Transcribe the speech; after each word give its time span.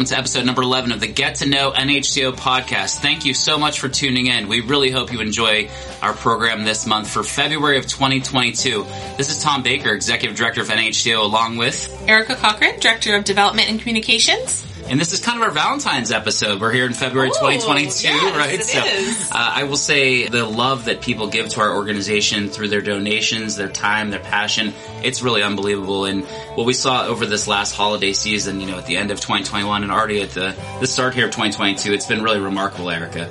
welcome 0.00 0.14
to 0.14 0.18
episode 0.18 0.46
number 0.46 0.62
11 0.62 0.92
of 0.92 1.00
the 1.00 1.06
Get 1.06 1.34
to 1.34 1.46
Know 1.46 1.72
NHCO 1.72 2.32
podcast. 2.32 3.00
Thank 3.00 3.26
you 3.26 3.34
so 3.34 3.58
much 3.58 3.80
for 3.80 3.90
tuning 3.90 4.28
in. 4.28 4.48
We 4.48 4.62
really 4.62 4.90
hope 4.90 5.12
you 5.12 5.20
enjoy 5.20 5.68
our 6.00 6.14
program 6.14 6.64
this 6.64 6.86
month 6.86 7.10
for 7.10 7.22
February 7.22 7.76
of 7.76 7.86
2022. 7.86 8.86
This 9.18 9.28
is 9.28 9.42
Tom 9.42 9.62
Baker, 9.62 9.92
Executive 9.92 10.38
Director 10.38 10.62
of 10.62 10.68
NHCO, 10.68 11.22
along 11.22 11.58
with 11.58 12.02
Erica 12.08 12.34
Cochran, 12.34 12.80
Director 12.80 13.14
of 13.14 13.24
Development 13.24 13.68
and 13.68 13.78
Communications. 13.78 14.64
And 14.90 14.98
this 14.98 15.12
is 15.12 15.20
kind 15.20 15.40
of 15.40 15.46
our 15.46 15.52
Valentine's 15.52 16.10
episode. 16.10 16.60
We're 16.60 16.72
here 16.72 16.84
in 16.84 16.94
February 16.94 17.28
Ooh, 17.28 17.34
2022, 17.34 18.08
yes, 18.08 18.36
right? 18.36 18.54
it 18.58 18.64
so 18.64 18.84
is. 18.84 19.30
Uh, 19.30 19.34
I 19.36 19.62
will 19.62 19.76
say 19.76 20.26
the 20.26 20.44
love 20.44 20.86
that 20.86 21.00
people 21.00 21.28
give 21.28 21.48
to 21.50 21.60
our 21.60 21.76
organization 21.76 22.48
through 22.48 22.70
their 22.70 22.80
donations, 22.80 23.54
their 23.54 23.68
time, 23.68 24.10
their 24.10 24.18
passion, 24.18 24.74
it's 25.04 25.22
really 25.22 25.44
unbelievable. 25.44 26.06
And 26.06 26.24
what 26.56 26.66
we 26.66 26.72
saw 26.72 27.06
over 27.06 27.24
this 27.24 27.46
last 27.46 27.72
holiday 27.72 28.12
season, 28.12 28.60
you 28.60 28.66
know, 28.66 28.78
at 28.78 28.86
the 28.86 28.96
end 28.96 29.12
of 29.12 29.20
2021 29.20 29.84
and 29.84 29.92
already 29.92 30.22
at 30.22 30.30
the, 30.30 30.56
the 30.80 30.88
start 30.88 31.14
here 31.14 31.26
of 31.26 31.30
2022, 31.30 31.92
it's 31.92 32.06
been 32.06 32.24
really 32.24 32.40
remarkable, 32.40 32.90
Erica. 32.90 33.30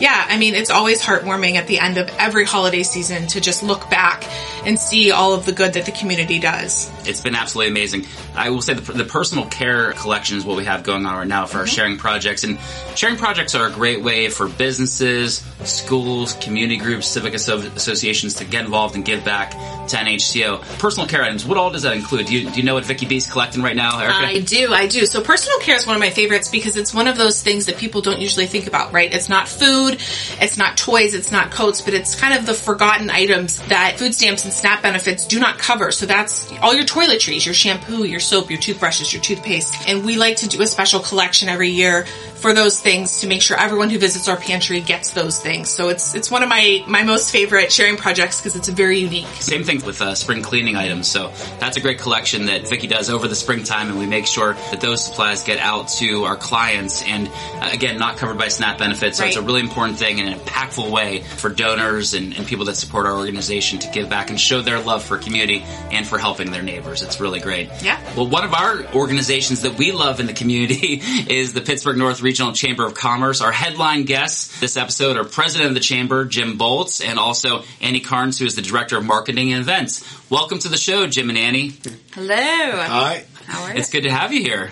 Yeah, 0.00 0.26
I 0.28 0.38
mean, 0.38 0.54
it's 0.54 0.70
always 0.70 1.02
heartwarming 1.02 1.56
at 1.56 1.66
the 1.66 1.78
end 1.78 1.98
of 1.98 2.08
every 2.18 2.46
holiday 2.46 2.82
season 2.82 3.26
to 3.28 3.40
just 3.40 3.62
look 3.62 3.90
back 3.90 4.24
and 4.64 4.78
see 4.78 5.10
all 5.10 5.34
of 5.34 5.44
the 5.44 5.52
good 5.52 5.74
that 5.74 5.84
the 5.84 5.92
community 5.92 6.38
does. 6.38 6.90
It's 7.06 7.20
been 7.20 7.34
absolutely 7.34 7.72
amazing. 7.72 8.06
I 8.34 8.48
will 8.48 8.62
say 8.62 8.72
the, 8.72 8.92
the 8.92 9.04
personal 9.04 9.44
care 9.46 9.92
collection 9.92 10.38
is 10.38 10.44
what 10.44 10.56
we 10.56 10.64
have 10.64 10.84
going 10.84 10.99
on 11.06 11.16
right 11.16 11.26
now 11.26 11.46
for 11.46 11.58
our 11.58 11.64
mm-hmm. 11.64 11.74
sharing 11.74 11.96
projects. 11.96 12.44
And 12.44 12.58
sharing 12.94 13.16
projects 13.16 13.54
are 13.54 13.66
a 13.66 13.70
great 13.70 14.02
way 14.02 14.28
for 14.28 14.48
businesses, 14.48 15.44
schools, 15.64 16.34
community 16.34 16.76
groups, 16.76 17.06
civic 17.06 17.34
asso- 17.34 17.58
associations 17.58 18.34
to 18.34 18.44
get 18.44 18.64
involved 18.64 18.94
and 18.94 19.04
give 19.04 19.24
back 19.24 19.54
to 19.88 19.96
NHCO. 19.96 20.60
Personal 20.78 21.08
care 21.08 21.22
items, 21.22 21.44
what 21.44 21.56
all 21.58 21.70
does 21.70 21.82
that 21.82 21.94
include? 21.94 22.26
Do 22.26 22.36
you, 22.36 22.50
do 22.50 22.56
you 22.56 22.62
know 22.62 22.74
what 22.74 22.84
Vicky 22.84 23.06
B's 23.06 23.30
collecting 23.30 23.62
right 23.62 23.76
now, 23.76 23.98
Erica? 23.98 24.14
I 24.14 24.40
do, 24.40 24.72
I 24.72 24.86
do. 24.86 25.06
So 25.06 25.20
personal 25.20 25.58
care 25.60 25.76
is 25.76 25.86
one 25.86 25.96
of 25.96 26.00
my 26.00 26.10
favorites 26.10 26.48
because 26.48 26.76
it's 26.76 26.94
one 26.94 27.08
of 27.08 27.16
those 27.16 27.42
things 27.42 27.66
that 27.66 27.76
people 27.76 28.00
don't 28.00 28.20
usually 28.20 28.46
think 28.46 28.66
about, 28.66 28.92
right? 28.92 29.12
It's 29.12 29.28
not 29.28 29.48
food, 29.48 29.94
it's 30.40 30.56
not 30.56 30.76
toys, 30.76 31.14
it's 31.14 31.32
not 31.32 31.50
coats, 31.50 31.80
but 31.80 31.94
it's 31.94 32.14
kind 32.14 32.38
of 32.38 32.46
the 32.46 32.54
forgotten 32.54 33.10
items 33.10 33.60
that 33.68 33.98
food 33.98 34.14
stamps 34.14 34.44
and 34.44 34.52
SNAP 34.52 34.82
benefits 34.82 35.26
do 35.26 35.40
not 35.40 35.58
cover. 35.58 35.90
So 35.92 36.06
that's 36.06 36.50
all 36.60 36.74
your 36.74 36.84
toiletries, 36.84 37.44
your 37.44 37.54
shampoo, 37.54 38.04
your 38.04 38.20
soap, 38.20 38.50
your 38.50 38.60
toothbrushes, 38.60 39.12
your 39.12 39.22
toothpaste. 39.22 39.88
And 39.88 40.04
we 40.04 40.16
like 40.16 40.36
to 40.36 40.48
do 40.48 40.62
a 40.62 40.66
special 40.66 41.00
collection 41.00 41.48
every 41.48 41.70
year 41.70 42.06
for 42.40 42.54
those 42.54 42.80
things 42.80 43.20
to 43.20 43.26
make 43.26 43.42
sure 43.42 43.58
everyone 43.58 43.90
who 43.90 43.98
visits 43.98 44.28
our 44.28 44.36
pantry 44.36 44.80
gets 44.80 45.10
those 45.10 45.40
things. 45.40 45.68
So 45.68 45.88
it's 45.88 46.14
it's 46.14 46.30
one 46.30 46.42
of 46.42 46.48
my 46.48 46.82
my 46.86 47.02
most 47.02 47.30
favorite 47.30 47.72
sharing 47.72 47.96
projects 47.96 48.40
because 48.40 48.56
it's 48.56 48.68
very 48.68 48.98
unique. 48.98 49.26
Same 49.40 49.64
thing 49.64 49.84
with 49.84 50.00
uh, 50.00 50.14
spring 50.14 50.42
cleaning 50.42 50.76
items. 50.76 51.08
So 51.08 51.32
that's 51.58 51.76
a 51.76 51.80
great 51.80 51.98
collection 51.98 52.46
that 52.46 52.68
Vicky 52.68 52.86
does 52.86 53.10
over 53.10 53.28
the 53.28 53.34
springtime, 53.34 53.88
and 53.88 53.98
we 53.98 54.06
make 54.06 54.26
sure 54.26 54.54
that 54.54 54.80
those 54.80 55.04
supplies 55.04 55.44
get 55.44 55.58
out 55.58 55.88
to 56.00 56.24
our 56.24 56.36
clients. 56.36 57.02
And 57.02 57.28
uh, 57.28 57.70
again, 57.72 57.98
not 57.98 58.16
covered 58.16 58.38
by 58.38 58.48
SNAP 58.48 58.78
benefits. 58.78 59.18
So 59.18 59.24
it's 59.24 59.36
a 59.36 59.42
really 59.42 59.60
important 59.60 59.98
thing 59.98 60.18
in 60.18 60.28
an 60.28 60.38
impactful 60.38 60.90
way 60.90 61.22
for 61.22 61.50
donors 61.50 62.14
and, 62.14 62.34
and 62.36 62.46
people 62.46 62.64
that 62.66 62.76
support 62.76 63.06
our 63.06 63.16
organization 63.16 63.78
to 63.80 63.90
give 63.90 64.08
back 64.08 64.30
and 64.30 64.40
show 64.40 64.62
their 64.62 64.80
love 64.80 65.04
for 65.04 65.18
community 65.18 65.62
and 65.90 66.06
for 66.06 66.18
helping 66.18 66.50
their 66.50 66.62
neighbors. 66.62 67.02
It's 67.02 67.20
really 67.20 67.40
great. 67.40 67.70
Yeah. 67.82 68.00
Well, 68.16 68.26
one 68.26 68.44
of 68.44 68.54
our 68.54 68.84
organizations 68.94 69.62
that 69.62 69.76
we 69.76 69.92
love 69.92 70.20
in 70.20 70.26
the 70.26 70.32
community 70.32 71.00
is 71.28 71.52
the 71.52 71.60
Pittsburgh 71.60 71.98
North 71.98 72.22
Regional 72.30 72.52
Chamber 72.52 72.86
of 72.86 72.94
Commerce. 72.94 73.40
Our 73.40 73.50
headline 73.50 74.04
guests 74.04 74.60
this 74.60 74.76
episode 74.76 75.16
are 75.16 75.24
President 75.24 75.70
of 75.70 75.74
the 75.74 75.80
Chamber, 75.80 76.24
Jim 76.26 76.58
Bolts, 76.58 77.00
and 77.00 77.18
also 77.18 77.64
Annie 77.80 77.98
Carnes, 77.98 78.38
who 78.38 78.44
is 78.44 78.54
the 78.54 78.62
Director 78.62 78.96
of 78.96 79.04
Marketing 79.04 79.52
and 79.52 79.60
Events. 79.60 80.30
Welcome 80.30 80.60
to 80.60 80.68
the 80.68 80.76
show, 80.76 81.08
Jim 81.08 81.28
and 81.28 81.36
Annie. 81.36 81.72
Hello. 82.12 82.36
Hi. 82.36 83.24
How 83.46 83.64
are 83.64 83.72
you? 83.72 83.80
It's 83.80 83.90
good 83.90 84.04
to 84.04 84.12
have 84.12 84.32
you 84.32 84.42
here. 84.42 84.70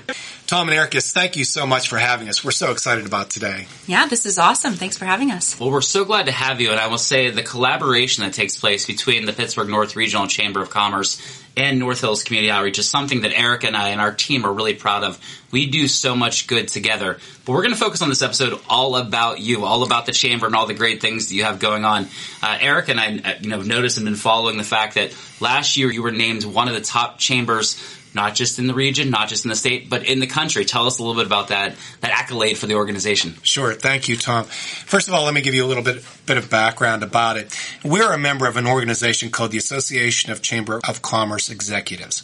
Tom 0.48 0.66
and 0.70 0.78
Ericus, 0.78 1.12
thank 1.12 1.36
you 1.36 1.44
so 1.44 1.66
much 1.66 1.91
for 1.91 1.98
having 1.98 2.31
us. 2.31 2.42
We're 2.42 2.53
so 2.53 2.72
excited 2.72 3.04
about 3.04 3.28
today. 3.28 3.66
Yeah, 3.86 4.06
this 4.06 4.25
is 4.25 4.38
awesome. 4.38 4.72
Thanks 4.72 4.97
for 4.97 5.04
having 5.04 5.31
us. 5.31 5.60
Well, 5.60 5.70
we're 5.70 5.82
so 5.82 6.06
glad 6.06 6.25
to 6.25 6.32
have 6.32 6.59
you, 6.62 6.70
and 6.70 6.81
I 6.81 6.86
will 6.86 6.97
say 6.97 7.28
the 7.28 7.42
collaboration 7.42 8.25
that 8.25 8.32
takes 8.32 8.58
place 8.58 8.87
between 8.87 9.26
the 9.26 9.34
Pittsburgh 9.34 9.69
North 9.69 9.94
Regional 9.94 10.26
Chamber 10.26 10.62
of 10.62 10.70
Commerce 10.70 11.20
and 11.54 11.78
North 11.78 12.00
Hills 12.00 12.25
Community 12.25 12.50
Outreach 12.50 12.78
is 12.78 12.88
something 12.88 13.22
that 13.22 13.38
Erica 13.38 13.66
and 13.66 13.76
I 13.76 13.91
and 13.91 14.00
our 14.00 14.14
team 14.14 14.47
are 14.47 14.53
really 14.53 14.72
proud 14.72 15.04
of. 15.04 15.20
We 15.50 15.69
do 15.69 15.87
so 15.87 16.16
much 16.16 16.47
good 16.47 16.69
together, 16.69 17.19
but 17.44 17.53
we're 17.53 17.62
going 17.62 17.75
to 17.75 17.81
focus 17.81 18.00
on 18.00 18.08
this 18.08 18.22
episode 18.22 18.58
all 18.70 18.97
about 18.97 19.41
you, 19.41 19.64
all 19.64 19.82
about 19.82 20.06
the 20.06 20.12
chamber 20.12 20.47
and 20.47 20.54
all 20.54 20.66
the 20.66 20.75
great 20.75 21.03
things 21.03 21.28
that 21.28 21.34
you 21.34 21.44
have 21.44 21.58
going 21.58 21.84
on. 21.84 22.06
Uh, 22.42 22.58
Erica 22.60 22.92
and 22.92 23.00
I, 23.00 23.31
uh, 23.32 23.34
you 23.41 23.48
know, 23.50 23.60
noticed 23.60 23.98
and 23.98 24.06
been 24.06 24.14
following 24.14 24.56
the 24.56 24.64
fact 24.64 24.94
that 24.94 25.14
last 25.41 25.76
year 25.76 25.91
you 25.91 26.03
were 26.03 26.12
named 26.12 26.44
one 26.44 26.69
of 26.69 26.75
the 26.75 26.81
top 26.81 27.19
chambers 27.19 27.97
not 28.14 28.34
just 28.34 28.58
in 28.58 28.66
the 28.66 28.74
region, 28.74 29.10
not 29.10 29.28
just 29.28 29.44
in 29.44 29.48
the 29.48 29.56
state, 29.56 29.88
but 29.91 30.04
in 30.04 30.20
the 30.20 30.26
country. 30.26 30.64
Tell 30.64 30.86
us 30.86 30.98
a 30.98 31.02
little 31.02 31.14
bit 31.14 31.26
about 31.26 31.48
that 31.48 31.76
that 32.00 32.10
accolade 32.10 32.58
for 32.58 32.66
the 32.66 32.74
organization. 32.74 33.34
Sure. 33.42 33.74
Thank 33.74 34.08
you, 34.08 34.16
Tom. 34.16 34.44
First 34.44 35.08
of 35.08 35.14
all, 35.14 35.24
let 35.24 35.34
me 35.34 35.41
give 35.41 35.54
you 35.54 35.64
a 35.64 35.69
little 35.69 35.82
bit, 35.82 36.04
bit 36.26 36.36
of 36.36 36.50
background 36.50 37.02
about 37.02 37.36
it. 37.36 37.56
We're 37.84 38.12
a 38.12 38.19
member 38.19 38.46
of 38.46 38.56
an 38.56 38.66
organization 38.66 39.30
called 39.30 39.50
the 39.50 39.58
Association 39.58 40.32
of 40.32 40.42
Chamber 40.42 40.80
of 40.88 41.02
Commerce 41.02 41.50
Executives. 41.50 42.22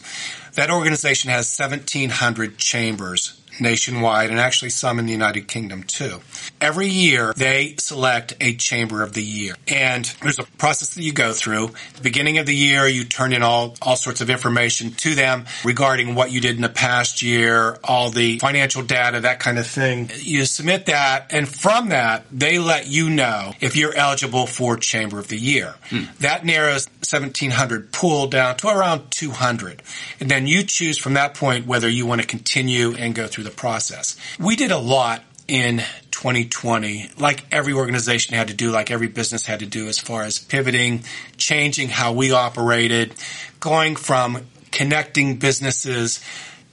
That 0.55 0.69
organization 0.71 1.29
has 1.31 1.53
1,700 1.57 2.57
chambers 2.57 3.41
nationwide 3.59 4.29
and 4.29 4.39
actually 4.39 4.69
some 4.69 4.99
in 4.99 5.05
the 5.05 5.11
United 5.11 5.47
Kingdom 5.47 5.83
too. 5.83 6.19
Every 6.61 6.87
year 6.87 7.33
they 7.35 7.75
select 7.79 8.33
a 8.41 8.55
chamber 8.55 9.01
of 9.01 9.13
the 9.13 9.23
year 9.23 9.55
and 9.67 10.05
there's 10.21 10.39
a 10.39 10.43
process 10.43 10.95
that 10.95 11.03
you 11.03 11.13
go 11.13 11.33
through. 11.33 11.71
The 11.95 12.01
beginning 12.01 12.37
of 12.37 12.45
the 12.45 12.55
year 12.55 12.87
you 12.87 13.03
turn 13.03 13.33
in 13.33 13.43
all, 13.43 13.75
all 13.81 13.95
sorts 13.95 14.21
of 14.21 14.29
information 14.29 14.91
to 14.91 15.15
them 15.15 15.45
regarding 15.63 16.15
what 16.15 16.31
you 16.31 16.41
did 16.41 16.55
in 16.55 16.61
the 16.61 16.69
past 16.69 17.21
year, 17.21 17.77
all 17.83 18.09
the 18.09 18.39
financial 18.39 18.83
data, 18.83 19.21
that 19.21 19.39
kind 19.39 19.57
of 19.57 19.67
thing. 19.67 20.09
You 20.15 20.45
submit 20.45 20.87
that 20.87 21.27
and 21.31 21.47
from 21.47 21.89
that 21.89 22.25
they 22.31 22.59
let 22.59 22.87
you 22.87 23.09
know 23.09 23.53
if 23.61 23.75
you're 23.75 23.95
eligible 23.95 24.47
for 24.47 24.77
chamber 24.77 25.19
of 25.19 25.27
the 25.27 25.37
year. 25.37 25.75
Hmm. 25.89 26.03
That 26.19 26.45
narrows 26.45 26.87
1700 26.99 27.91
pool 27.91 28.27
down 28.27 28.57
to 28.57 28.67
around 28.67 29.11
200. 29.11 29.81
And 30.19 30.29
then 30.29 30.47
you 30.47 30.63
choose 30.63 30.97
from 30.97 31.13
that 31.13 31.33
point 31.35 31.67
whether 31.67 31.89
you 31.89 32.05
want 32.05 32.21
to 32.21 32.27
continue 32.27 32.93
and 32.95 33.15
go 33.15 33.27
through 33.27 33.44
the 33.45 33.51
process. 33.51 34.17
We 34.39 34.55
did 34.55 34.71
a 34.71 34.77
lot 34.77 35.23
in 35.47 35.77
2020, 36.11 37.11
like 37.17 37.45
every 37.51 37.73
organization 37.73 38.35
had 38.35 38.47
to 38.47 38.53
do, 38.53 38.71
like 38.71 38.89
every 38.91 39.07
business 39.07 39.45
had 39.45 39.59
to 39.59 39.65
do 39.65 39.87
as 39.87 39.99
far 39.99 40.23
as 40.23 40.39
pivoting, 40.39 41.03
changing 41.37 41.89
how 41.89 42.13
we 42.13 42.31
operated, 42.31 43.13
going 43.59 43.95
from 43.95 44.45
connecting 44.71 45.37
businesses 45.37 46.23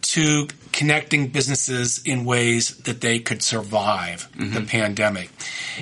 to 0.01 0.49
connecting 0.73 1.29
businesses 1.29 2.03
in 2.05 2.25
ways 2.25 2.77
that 2.79 3.01
they 3.01 3.19
could 3.19 3.43
survive 3.43 4.29
the 4.37 4.45
mm-hmm. 4.45 4.65
pandemic. 4.67 5.31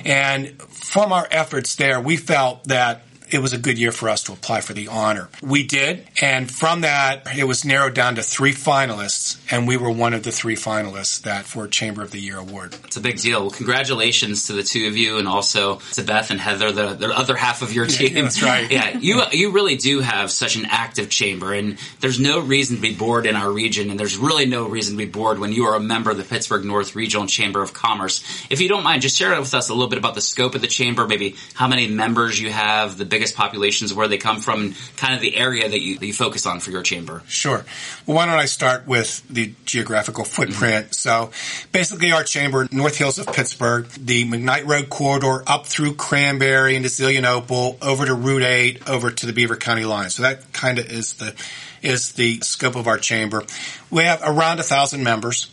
And 0.05 0.61
from 0.61 1.11
our 1.13 1.27
efforts 1.31 1.75
there, 1.75 1.99
we 1.99 2.17
felt 2.17 2.65
that 2.65 3.03
it 3.31 3.41
was 3.41 3.53
a 3.53 3.57
good 3.57 3.77
year 3.77 3.91
for 3.91 4.09
us 4.09 4.23
to 4.23 4.33
apply 4.33 4.61
for 4.61 4.73
the 4.73 4.87
honor. 4.87 5.29
We 5.41 5.63
did, 5.63 6.07
and 6.21 6.49
from 6.49 6.81
that, 6.81 7.37
it 7.37 7.45
was 7.45 7.65
narrowed 7.65 7.93
down 7.93 8.15
to 8.15 8.23
three 8.23 8.53
finalists, 8.53 9.37
and 9.51 9.67
we 9.67 9.77
were 9.77 9.91
one 9.91 10.13
of 10.13 10.23
the 10.23 10.31
three 10.31 10.55
finalists 10.55 11.21
that 11.23 11.45
for 11.45 11.67
Chamber 11.67 12.03
of 12.03 12.11
the 12.11 12.19
Year 12.19 12.37
award. 12.37 12.75
It's 12.85 12.97
a 12.97 13.01
big 13.01 13.19
deal. 13.19 13.41
Well, 13.41 13.51
congratulations 13.51 14.47
to 14.47 14.53
the 14.53 14.63
two 14.63 14.87
of 14.87 14.97
you, 14.97 15.17
and 15.17 15.27
also 15.27 15.79
to 15.93 16.03
Beth 16.03 16.31
and 16.31 16.39
Heather, 16.39 16.71
the, 16.71 16.93
the 16.93 17.07
other 17.07 17.35
half 17.35 17.61
of 17.61 17.73
your 17.73 17.85
team. 17.85 18.13
that's 18.15 18.41
right. 18.43 18.69
Yeah, 18.71 18.97
you 18.97 19.21
you 19.31 19.51
really 19.51 19.75
do 19.75 19.99
have 19.99 20.31
such 20.31 20.55
an 20.55 20.65
active 20.69 21.09
chamber, 21.09 21.53
and 21.53 21.77
there's 21.99 22.19
no 22.19 22.39
reason 22.39 22.77
to 22.77 22.81
be 22.81 22.93
bored 22.93 23.25
in 23.25 23.35
our 23.35 23.51
region, 23.51 23.89
and 23.89 23.99
there's 23.99 24.17
really 24.17 24.45
no 24.45 24.67
reason 24.67 24.97
to 24.97 25.05
be 25.05 25.09
bored 25.09 25.39
when 25.39 25.51
you 25.51 25.65
are 25.65 25.75
a 25.75 25.79
member 25.79 26.11
of 26.11 26.17
the 26.17 26.23
Pittsburgh 26.23 26.63
North 26.63 26.95
Regional 26.95 27.27
Chamber 27.27 27.61
of 27.61 27.73
Commerce. 27.73 28.23
If 28.49 28.61
you 28.61 28.69
don't 28.69 28.83
mind, 28.83 29.01
just 29.01 29.17
share 29.17 29.37
with 29.39 29.53
us 29.53 29.69
a 29.69 29.73
little 29.73 29.89
bit 29.89 29.99
about 29.99 30.15
the 30.15 30.21
scope 30.21 30.55
of 30.55 30.61
the 30.61 30.67
chamber, 30.67 31.07
maybe 31.07 31.35
how 31.53 31.67
many 31.67 31.87
members 31.87 32.39
you 32.39 32.51
have, 32.51 32.97
the 32.97 33.05
biggest 33.21 33.37
populations, 33.37 33.93
where 33.93 34.07
they 34.07 34.17
come 34.17 34.39
from, 34.39 34.73
kind 34.97 35.13
of 35.13 35.21
the 35.21 35.37
area 35.37 35.69
that 35.69 35.79
you, 35.79 35.99
that 35.99 36.05
you 36.07 36.11
focus 36.11 36.47
on 36.47 36.59
for 36.59 36.71
your 36.71 36.81
chamber. 36.81 37.21
Sure. 37.27 37.63
Well, 38.07 38.17
why 38.17 38.25
don't 38.25 38.39
I 38.39 38.45
start 38.45 38.87
with 38.87 39.27
the 39.27 39.53
geographical 39.63 40.23
footprint? 40.23 40.87
Mm-hmm. 40.87 40.91
So 40.93 41.29
basically 41.71 42.11
our 42.11 42.23
chamber, 42.23 42.67
North 42.71 42.97
Hills 42.97 43.19
of 43.19 43.27
Pittsburgh, 43.27 43.85
the 43.89 44.25
McKnight 44.25 44.65
Road 44.65 44.89
corridor 44.89 45.43
up 45.45 45.67
through 45.67 45.93
Cranberry 45.93 46.75
into 46.75 46.89
Zelienople, 46.89 47.77
over 47.83 48.07
to 48.07 48.15
Route 48.15 48.41
8, 48.41 48.89
over 48.89 49.11
to 49.11 49.25
the 49.27 49.33
Beaver 49.33 49.55
County 49.55 49.85
line. 49.85 50.09
So 50.09 50.23
that 50.23 50.51
kind 50.51 50.79
of 50.79 50.91
is 50.91 51.13
the, 51.13 51.35
is 51.83 52.13
the 52.13 52.39
scope 52.39 52.75
of 52.75 52.87
our 52.87 52.97
chamber. 52.97 53.43
We 53.91 54.01
have 54.05 54.21
around 54.25 54.59
a 54.59 54.63
thousand 54.63 55.03
members. 55.03 55.47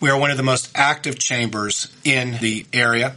We 0.00 0.10
are 0.10 0.18
one 0.18 0.30
of 0.30 0.36
the 0.36 0.42
most 0.42 0.70
active 0.76 1.18
chambers 1.18 1.92
in 2.04 2.38
the 2.40 2.66
area. 2.72 3.16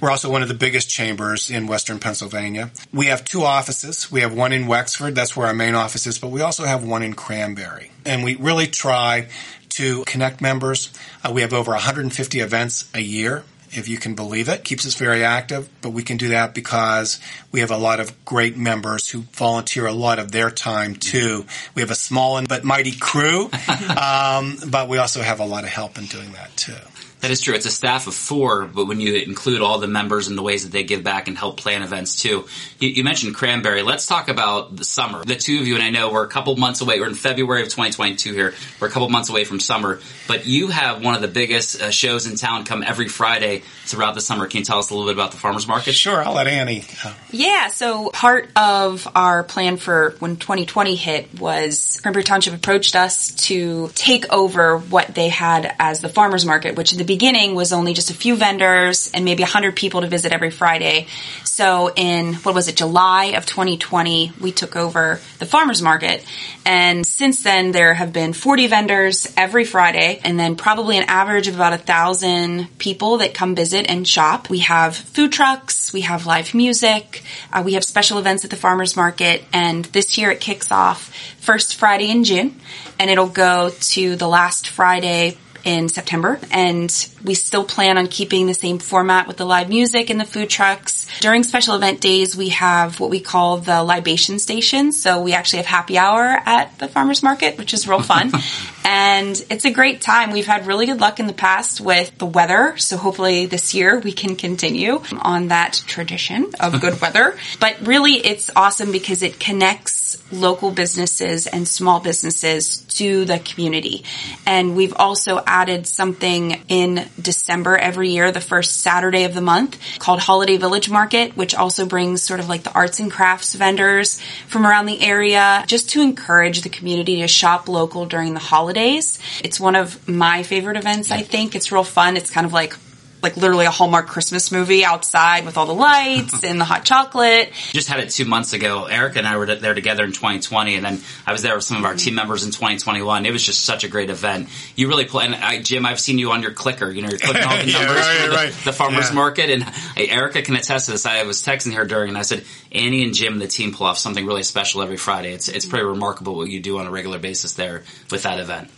We're 0.00 0.10
also 0.10 0.30
one 0.30 0.42
of 0.42 0.48
the 0.48 0.54
biggest 0.54 0.88
chambers 0.88 1.50
in 1.50 1.66
western 1.66 1.98
Pennsylvania. 1.98 2.70
We 2.92 3.06
have 3.06 3.24
two 3.24 3.42
offices. 3.42 4.10
We 4.10 4.20
have 4.20 4.32
one 4.32 4.52
in 4.52 4.66
Wexford, 4.66 5.14
that's 5.14 5.36
where 5.36 5.48
our 5.48 5.54
main 5.54 5.74
office 5.74 6.06
is, 6.06 6.18
but 6.18 6.28
we 6.28 6.40
also 6.40 6.64
have 6.64 6.84
one 6.84 7.02
in 7.02 7.14
Cranberry. 7.14 7.90
And 8.04 8.22
we 8.22 8.36
really 8.36 8.66
try 8.66 9.28
to 9.70 10.04
connect 10.04 10.40
members. 10.40 10.92
Uh, 11.24 11.32
we 11.32 11.40
have 11.40 11.52
over 11.52 11.72
150 11.72 12.40
events 12.40 12.88
a 12.94 13.00
year. 13.00 13.42
If 13.72 13.88
you 13.88 13.98
can 13.98 14.14
believe 14.14 14.48
it. 14.48 14.64
Keeps 14.64 14.86
us 14.86 14.94
very 14.94 15.24
active, 15.24 15.68
but 15.80 15.90
we 15.90 16.02
can 16.02 16.16
do 16.16 16.28
that 16.28 16.54
because 16.54 17.20
we 17.50 17.60
have 17.60 17.70
a 17.70 17.76
lot 17.76 18.00
of 18.00 18.24
great 18.24 18.56
members 18.56 19.08
who 19.08 19.20
volunteer 19.32 19.86
a 19.86 19.92
lot 19.92 20.18
of 20.18 20.32
their 20.32 20.50
time 20.50 20.96
too. 20.96 21.46
We 21.74 21.82
have 21.82 21.90
a 21.90 21.96
small 21.96 22.36
and 22.36 22.48
but 22.48 22.64
mighty 22.64 22.92
crew, 22.92 23.44
um, 23.96 24.58
but 24.68 24.88
we 24.88 24.98
also 24.98 25.22
have 25.22 25.40
a 25.40 25.46
lot 25.46 25.64
of 25.64 25.70
help 25.70 25.98
in 25.98 26.06
doing 26.06 26.32
that 26.32 26.56
too. 26.56 26.74
That 27.22 27.30
is 27.30 27.40
true. 27.40 27.54
It's 27.54 27.66
a 27.66 27.70
staff 27.70 28.08
of 28.08 28.14
four, 28.14 28.64
but 28.64 28.86
when 28.86 29.00
you 29.00 29.14
include 29.14 29.60
all 29.60 29.78
the 29.78 29.86
members 29.86 30.26
and 30.26 30.36
the 30.36 30.42
ways 30.42 30.64
that 30.64 30.72
they 30.72 30.82
give 30.82 31.04
back 31.04 31.28
and 31.28 31.38
help 31.38 31.56
plan 31.56 31.84
events 31.84 32.20
too. 32.20 32.46
You, 32.80 32.88
you, 32.88 33.04
mentioned 33.04 33.36
Cranberry. 33.36 33.82
Let's 33.84 34.08
talk 34.08 34.28
about 34.28 34.74
the 34.74 34.84
summer. 34.84 35.24
The 35.24 35.36
two 35.36 35.60
of 35.60 35.68
you, 35.68 35.76
and 35.76 35.84
I 35.84 35.90
know 35.90 36.10
we're 36.10 36.24
a 36.24 36.28
couple 36.28 36.56
months 36.56 36.80
away. 36.80 36.98
We're 36.98 37.06
in 37.06 37.14
February 37.14 37.62
of 37.62 37.68
2022 37.68 38.32
here. 38.32 38.54
We're 38.80 38.88
a 38.88 38.90
couple 38.90 39.08
months 39.08 39.30
away 39.30 39.44
from 39.44 39.60
summer, 39.60 40.00
but 40.26 40.46
you 40.46 40.66
have 40.66 41.04
one 41.04 41.14
of 41.14 41.22
the 41.22 41.28
biggest 41.28 41.80
uh, 41.80 41.92
shows 41.92 42.26
in 42.26 42.34
town 42.34 42.64
come 42.64 42.82
every 42.82 43.06
Friday 43.06 43.61
throughout 43.84 44.14
the 44.14 44.20
summer. 44.20 44.46
Can 44.46 44.58
you 44.58 44.64
tell 44.64 44.78
us 44.78 44.90
a 44.90 44.94
little 44.94 45.08
bit 45.08 45.14
about 45.14 45.32
the 45.32 45.36
farmers 45.36 45.66
market? 45.66 45.94
Sure. 45.94 46.22
I'll 46.22 46.34
let 46.34 46.46
Annie. 46.46 46.84
Uh, 47.04 47.12
yeah. 47.30 47.68
So 47.68 48.10
part 48.10 48.50
of 48.56 49.06
our 49.14 49.42
plan 49.42 49.76
for 49.76 50.14
when 50.18 50.36
2020 50.36 50.94
hit 50.94 51.40
was 51.40 51.98
Cranberry 52.02 52.24
Township 52.24 52.54
approached 52.54 52.96
us 52.96 53.32
to 53.46 53.90
take 53.94 54.32
over 54.32 54.78
what 54.78 55.14
they 55.14 55.28
had 55.28 55.74
as 55.78 56.00
the 56.00 56.08
farmers 56.08 56.46
market, 56.46 56.76
which 56.76 56.92
in 56.92 56.98
the 56.98 57.04
beginning 57.04 57.54
was 57.54 57.72
only 57.72 57.92
just 57.92 58.10
a 58.10 58.14
few 58.14 58.36
vendors 58.36 59.10
and 59.12 59.24
maybe 59.24 59.42
100 59.42 59.76
people 59.76 60.02
to 60.02 60.06
visit 60.06 60.32
every 60.32 60.50
Friday. 60.50 61.06
So 61.44 61.92
in, 61.94 62.34
what 62.34 62.54
was 62.54 62.68
it, 62.68 62.76
July 62.76 63.34
of 63.36 63.46
2020, 63.46 64.32
we 64.40 64.52
took 64.52 64.76
over 64.76 65.20
the 65.38 65.46
farmers 65.46 65.82
market. 65.82 66.24
And 66.64 67.06
since 67.06 67.42
then, 67.42 67.72
there 67.72 67.94
have 67.94 68.12
been 68.12 68.32
40 68.32 68.68
vendors 68.68 69.32
every 69.36 69.64
Friday 69.64 70.20
and 70.24 70.38
then 70.38 70.56
probably 70.56 70.96
an 70.96 71.04
average 71.04 71.48
of 71.48 71.54
about 71.54 71.72
a 71.72 71.78
thousand 71.78 72.78
people 72.78 73.18
that 73.18 73.34
come 73.34 73.51
visit 73.54 73.86
and 73.88 74.06
shop. 74.06 74.48
We 74.50 74.60
have 74.60 74.96
food 74.96 75.32
trucks, 75.32 75.92
we 75.92 76.02
have 76.02 76.26
live 76.26 76.54
music, 76.54 77.22
uh, 77.52 77.62
we 77.64 77.74
have 77.74 77.84
special 77.84 78.18
events 78.18 78.44
at 78.44 78.50
the 78.50 78.56
farmers 78.56 78.96
market. 78.96 79.44
And 79.52 79.84
this 79.86 80.18
year 80.18 80.30
it 80.30 80.40
kicks 80.40 80.70
off 80.70 81.14
first 81.38 81.76
Friday 81.76 82.10
in 82.10 82.24
June 82.24 82.60
and 82.98 83.10
it'll 83.10 83.28
go 83.28 83.70
to 83.70 84.16
the 84.16 84.28
last 84.28 84.68
Friday 84.68 85.36
in 85.64 85.88
September 85.88 86.40
and 86.50 86.90
we 87.24 87.34
still 87.34 87.64
plan 87.64 87.98
on 87.98 88.06
keeping 88.06 88.46
the 88.46 88.54
same 88.54 88.78
format 88.78 89.26
with 89.26 89.36
the 89.36 89.44
live 89.44 89.68
music 89.68 90.10
and 90.10 90.20
the 90.20 90.24
food 90.24 90.50
trucks. 90.50 91.06
During 91.20 91.42
special 91.42 91.74
event 91.74 92.00
days, 92.00 92.36
we 92.36 92.50
have 92.50 93.00
what 93.00 93.10
we 93.10 93.20
call 93.20 93.58
the 93.58 93.82
libation 93.82 94.38
station. 94.38 94.92
So 94.92 95.22
we 95.22 95.32
actually 95.32 95.58
have 95.58 95.66
happy 95.66 95.98
hour 95.98 96.22
at 96.22 96.78
the 96.78 96.88
farmers 96.88 97.22
market, 97.22 97.58
which 97.58 97.74
is 97.74 97.86
real 97.86 98.02
fun. 98.02 98.32
and 98.84 99.44
it's 99.50 99.64
a 99.64 99.70
great 99.70 100.00
time. 100.00 100.32
We've 100.32 100.46
had 100.46 100.66
really 100.66 100.86
good 100.86 101.00
luck 101.00 101.20
in 101.20 101.26
the 101.26 101.32
past 101.32 101.80
with 101.80 102.16
the 102.18 102.26
weather. 102.26 102.76
So 102.78 102.96
hopefully 102.96 103.46
this 103.46 103.74
year 103.74 103.98
we 103.98 104.12
can 104.12 104.36
continue 104.36 105.02
on 105.20 105.48
that 105.48 105.82
tradition 105.86 106.50
of 106.60 106.80
good 106.80 107.00
weather. 107.00 107.36
But 107.60 107.86
really 107.86 108.14
it's 108.14 108.50
awesome 108.56 108.92
because 108.92 109.22
it 109.22 109.38
connects 109.38 110.02
local 110.32 110.70
businesses 110.70 111.46
and 111.46 111.68
small 111.68 112.00
businesses 112.00 112.78
to 112.96 113.24
the 113.24 113.38
community. 113.38 114.04
And 114.46 114.76
we've 114.76 114.94
also 114.96 115.42
added 115.46 115.86
something 115.86 116.62
in 116.68 117.08
December 117.20 117.76
every 117.76 118.10
year, 118.10 118.32
the 118.32 118.40
first 118.40 118.80
Saturday 118.80 119.24
of 119.24 119.34
the 119.34 119.40
month 119.40 119.78
called 119.98 120.20
Holiday 120.20 120.56
Village 120.56 120.90
Market, 120.90 121.36
which 121.36 121.54
also 121.54 121.86
brings 121.86 122.22
sort 122.22 122.40
of 122.40 122.48
like 122.48 122.62
the 122.62 122.72
arts 122.72 123.00
and 123.00 123.10
crafts 123.10 123.54
vendors 123.54 124.20
from 124.48 124.66
around 124.66 124.86
the 124.86 125.00
area 125.00 125.64
just 125.66 125.90
to 125.90 126.02
encourage 126.02 126.62
the 126.62 126.68
community 126.68 127.20
to 127.20 127.28
shop 127.28 127.68
local 127.68 128.06
during 128.06 128.34
the 128.34 128.40
holidays. 128.40 129.18
It's 129.42 129.60
one 129.60 129.76
of 129.76 130.08
my 130.08 130.42
favorite 130.42 130.76
events, 130.76 131.10
I 131.10 131.22
think. 131.22 131.54
It's 131.54 131.72
real 131.72 131.84
fun. 131.84 132.16
It's 132.16 132.30
kind 132.30 132.46
of 132.46 132.52
like 132.52 132.76
like 133.22 133.36
literally 133.36 133.66
a 133.66 133.70
Hallmark 133.70 134.08
Christmas 134.08 134.50
movie 134.50 134.84
outside 134.84 135.44
with 135.44 135.56
all 135.56 135.66
the 135.66 135.74
lights 135.74 136.42
and 136.44 136.60
the 136.60 136.64
hot 136.64 136.84
chocolate. 136.84 137.52
Just 137.72 137.88
had 137.88 138.00
it 138.00 138.10
two 138.10 138.24
months 138.24 138.52
ago. 138.52 138.86
Erica 138.86 139.18
and 139.18 139.26
I 139.28 139.36
were 139.36 139.46
there 139.46 139.74
together 139.74 140.02
in 140.04 140.12
2020, 140.12 140.74
and 140.76 140.84
then 140.84 141.00
I 141.26 141.32
was 141.32 141.42
there 141.42 141.54
with 141.54 141.64
some 141.64 141.76
of 141.76 141.84
our 141.84 141.94
team 141.94 142.14
members 142.14 142.44
in 142.44 142.50
2021. 142.50 143.24
It 143.24 143.32
was 143.32 143.44
just 143.44 143.64
such 143.64 143.84
a 143.84 143.88
great 143.88 144.10
event. 144.10 144.48
You 144.74 144.88
really 144.88 145.04
play, 145.04 145.24
and 145.26 145.34
I, 145.34 145.62
Jim, 145.62 145.86
I've 145.86 146.00
seen 146.00 146.18
you 146.18 146.32
on 146.32 146.42
your 146.42 146.52
clicker. 146.52 146.90
You 146.90 147.02
know, 147.02 147.08
you're 147.08 147.18
clicking 147.18 147.44
all 147.44 147.56
the 147.56 147.66
yeah, 147.70 147.78
numbers 147.78 147.96
right, 147.98 148.20
for 148.20 148.30
the, 148.30 148.36
right. 148.36 148.52
the 148.64 148.72
farmers 148.72 149.08
Yeah. 149.10 149.14
market, 149.14 149.50
and 149.50 149.62
hey, 149.62 150.08
Erica 150.08 150.42
can 150.42 150.56
attest 150.56 150.86
to 150.86 150.92
this. 150.92 151.06
I 151.06 151.22
was 151.22 151.42
texting 151.42 151.74
her 151.74 151.84
during, 151.84 152.08
and 152.08 152.18
I 152.18 152.22
said, 152.22 152.44
Annie 152.72 153.04
and 153.04 153.14
Jim, 153.14 153.34
and 153.34 153.42
the 153.42 153.46
team 153.46 153.72
pull 153.72 153.86
off 153.86 153.98
something 153.98 154.26
really 154.26 154.42
special 154.42 154.82
every 154.82 154.96
Friday. 154.96 155.32
It's 155.32 155.48
it's 155.48 155.66
pretty 155.66 155.84
remarkable 155.84 156.34
what 156.34 156.48
you 156.48 156.60
do 156.60 156.78
on 156.78 156.86
a 156.86 156.90
regular 156.90 157.18
basis 157.18 157.52
there 157.52 157.84
with 158.10 158.24
that 158.24 158.40
event. 158.40 158.70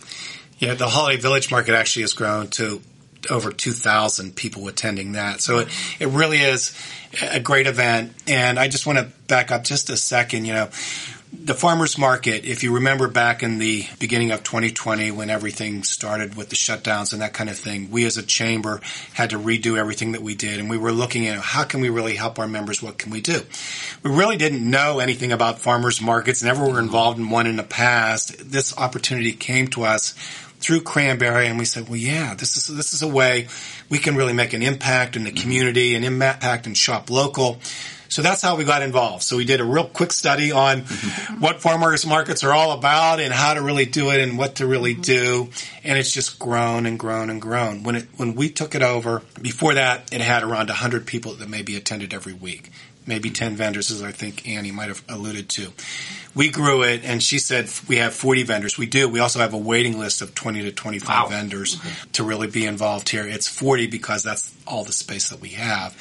Yeah, 0.59 0.75
the 0.75 0.87
Holiday 0.87 1.19
Village 1.19 1.51
Market 1.51 1.75
actually 1.75 2.03
has 2.03 2.13
grown 2.13 2.47
to 2.51 2.81
over 3.31 3.51
2,000 3.51 4.35
people 4.35 4.67
attending 4.67 5.13
that. 5.13 5.41
So 5.41 5.59
it, 5.59 5.67
it 5.99 6.07
really 6.07 6.39
is 6.39 6.77
a 7.21 7.39
great 7.39 7.67
event. 7.67 8.13
And 8.27 8.59
I 8.59 8.67
just 8.67 8.85
want 8.85 8.99
to 8.99 9.05
back 9.27 9.51
up 9.51 9.63
just 9.63 9.89
a 9.89 9.97
second. 9.97 10.45
You 10.45 10.53
know, 10.53 10.69
the 11.43 11.53
farmers 11.53 11.97
market, 11.97 12.45
if 12.45 12.63
you 12.63 12.75
remember 12.75 13.07
back 13.07 13.43
in 13.43 13.57
the 13.57 13.85
beginning 13.99 14.31
of 14.31 14.43
2020 14.43 15.11
when 15.11 15.29
everything 15.29 15.83
started 15.83 16.35
with 16.35 16.49
the 16.49 16.55
shutdowns 16.55 17.13
and 17.13 17.21
that 17.21 17.33
kind 17.33 17.49
of 17.49 17.57
thing, 17.57 17.91
we 17.91 18.05
as 18.05 18.17
a 18.17 18.23
chamber 18.23 18.79
had 19.13 19.31
to 19.31 19.39
redo 19.39 19.77
everything 19.77 20.13
that 20.13 20.21
we 20.21 20.35
did. 20.35 20.59
And 20.59 20.69
we 20.69 20.77
were 20.77 20.91
looking 20.91 21.27
at 21.27 21.37
how 21.37 21.63
can 21.63 21.81
we 21.81 21.89
really 21.89 22.15
help 22.15 22.39
our 22.39 22.47
members? 22.47 22.81
What 22.81 22.97
can 22.97 23.11
we 23.11 23.21
do? 23.21 23.41
We 24.03 24.11
really 24.11 24.37
didn't 24.37 24.67
know 24.67 24.99
anything 24.99 25.31
about 25.31 25.59
farmers 25.59 26.01
markets, 26.01 26.43
never 26.43 26.65
were 26.65 26.79
involved 26.79 27.19
in 27.19 27.29
one 27.29 27.47
in 27.47 27.57
the 27.57 27.63
past. 27.63 28.51
This 28.51 28.77
opportunity 28.77 29.33
came 29.33 29.67
to 29.69 29.83
us 29.83 30.15
through 30.65 30.81
Cranberry, 30.81 31.45
and 31.45 31.59
we 31.59 31.65
said, 31.65 31.87
"Well, 31.87 31.97
yeah, 31.97 32.33
this 32.33 32.57
is 32.57 32.75
this 32.75 32.93
is 32.93 33.03
a 33.03 33.07
way 33.07 33.47
we 33.87 33.99
can 33.99 34.15
really 34.15 34.33
make 34.33 34.53
an 34.53 34.63
impact 34.63 35.15
in 35.15 35.23
the 35.23 35.29
mm-hmm. 35.29 35.39
community, 35.39 35.93
an 35.93 36.03
impact 36.03 36.65
and 36.65 36.75
shop 36.75 37.11
local." 37.11 37.59
So 38.07 38.21
that's 38.21 38.41
how 38.41 38.55
we 38.55 38.63
got 38.63 38.81
involved. 38.81 39.23
So 39.23 39.37
we 39.37 39.45
did 39.45 39.59
a 39.59 39.63
real 39.63 39.85
quick 39.85 40.11
study 40.11 40.51
on 40.51 40.81
mm-hmm. 40.81 41.41
what 41.41 41.61
farmers 41.61 42.05
markets 42.05 42.43
are 42.43 42.53
all 42.53 42.71
about 42.71 43.19
and 43.19 43.33
how 43.33 43.53
to 43.53 43.61
really 43.61 43.85
do 43.85 44.09
it 44.09 44.21
and 44.21 44.37
what 44.37 44.55
to 44.55 44.65
really 44.65 44.93
mm-hmm. 44.93 45.01
do, 45.01 45.49
and 45.83 45.99
it's 45.99 46.11
just 46.11 46.39
grown 46.39 46.87
and 46.87 46.97
grown 46.97 47.29
and 47.29 47.39
grown. 47.39 47.83
When 47.83 47.95
it 47.95 48.07
when 48.17 48.33
we 48.33 48.49
took 48.49 48.73
it 48.73 48.81
over, 48.81 49.21
before 49.39 49.75
that, 49.75 50.11
it 50.11 50.21
had 50.21 50.41
around 50.41 50.71
hundred 50.71 51.05
people 51.05 51.33
that 51.35 51.47
maybe 51.47 51.75
attended 51.75 52.11
every 52.11 52.33
week 52.33 52.71
maybe 53.07 53.29
10 53.29 53.55
vendors, 53.55 53.91
as 53.91 54.01
I 54.01 54.11
think 54.11 54.47
Annie 54.47 54.71
might 54.71 54.87
have 54.89 55.03
alluded 55.09 55.49
to. 55.49 55.71
We 56.33 56.49
grew 56.49 56.83
it, 56.83 57.05
and 57.05 57.23
she 57.23 57.39
said 57.39 57.69
we 57.87 57.97
have 57.97 58.13
40 58.13 58.43
vendors. 58.43 58.77
We 58.77 58.87
do. 58.87 59.07
We 59.07 59.19
also 59.19 59.39
have 59.39 59.53
a 59.53 59.57
waiting 59.57 59.97
list 59.97 60.21
of 60.21 60.35
20 60.35 60.63
to 60.63 60.71
25 60.71 61.07
Wow. 61.07 61.27
vendors 61.29 61.77
to 62.13 62.23
really 62.23 62.47
be 62.47 62.65
involved 62.65 63.07
here. 63.09 63.25
It's 63.25 63.47
40 63.47 63.87
because 63.87 64.21
that's 64.23 64.53
all 64.67 64.83
the 64.83 64.91
space 64.91 65.29
that 65.29 65.39
we 65.39 65.49
have. 65.49 65.95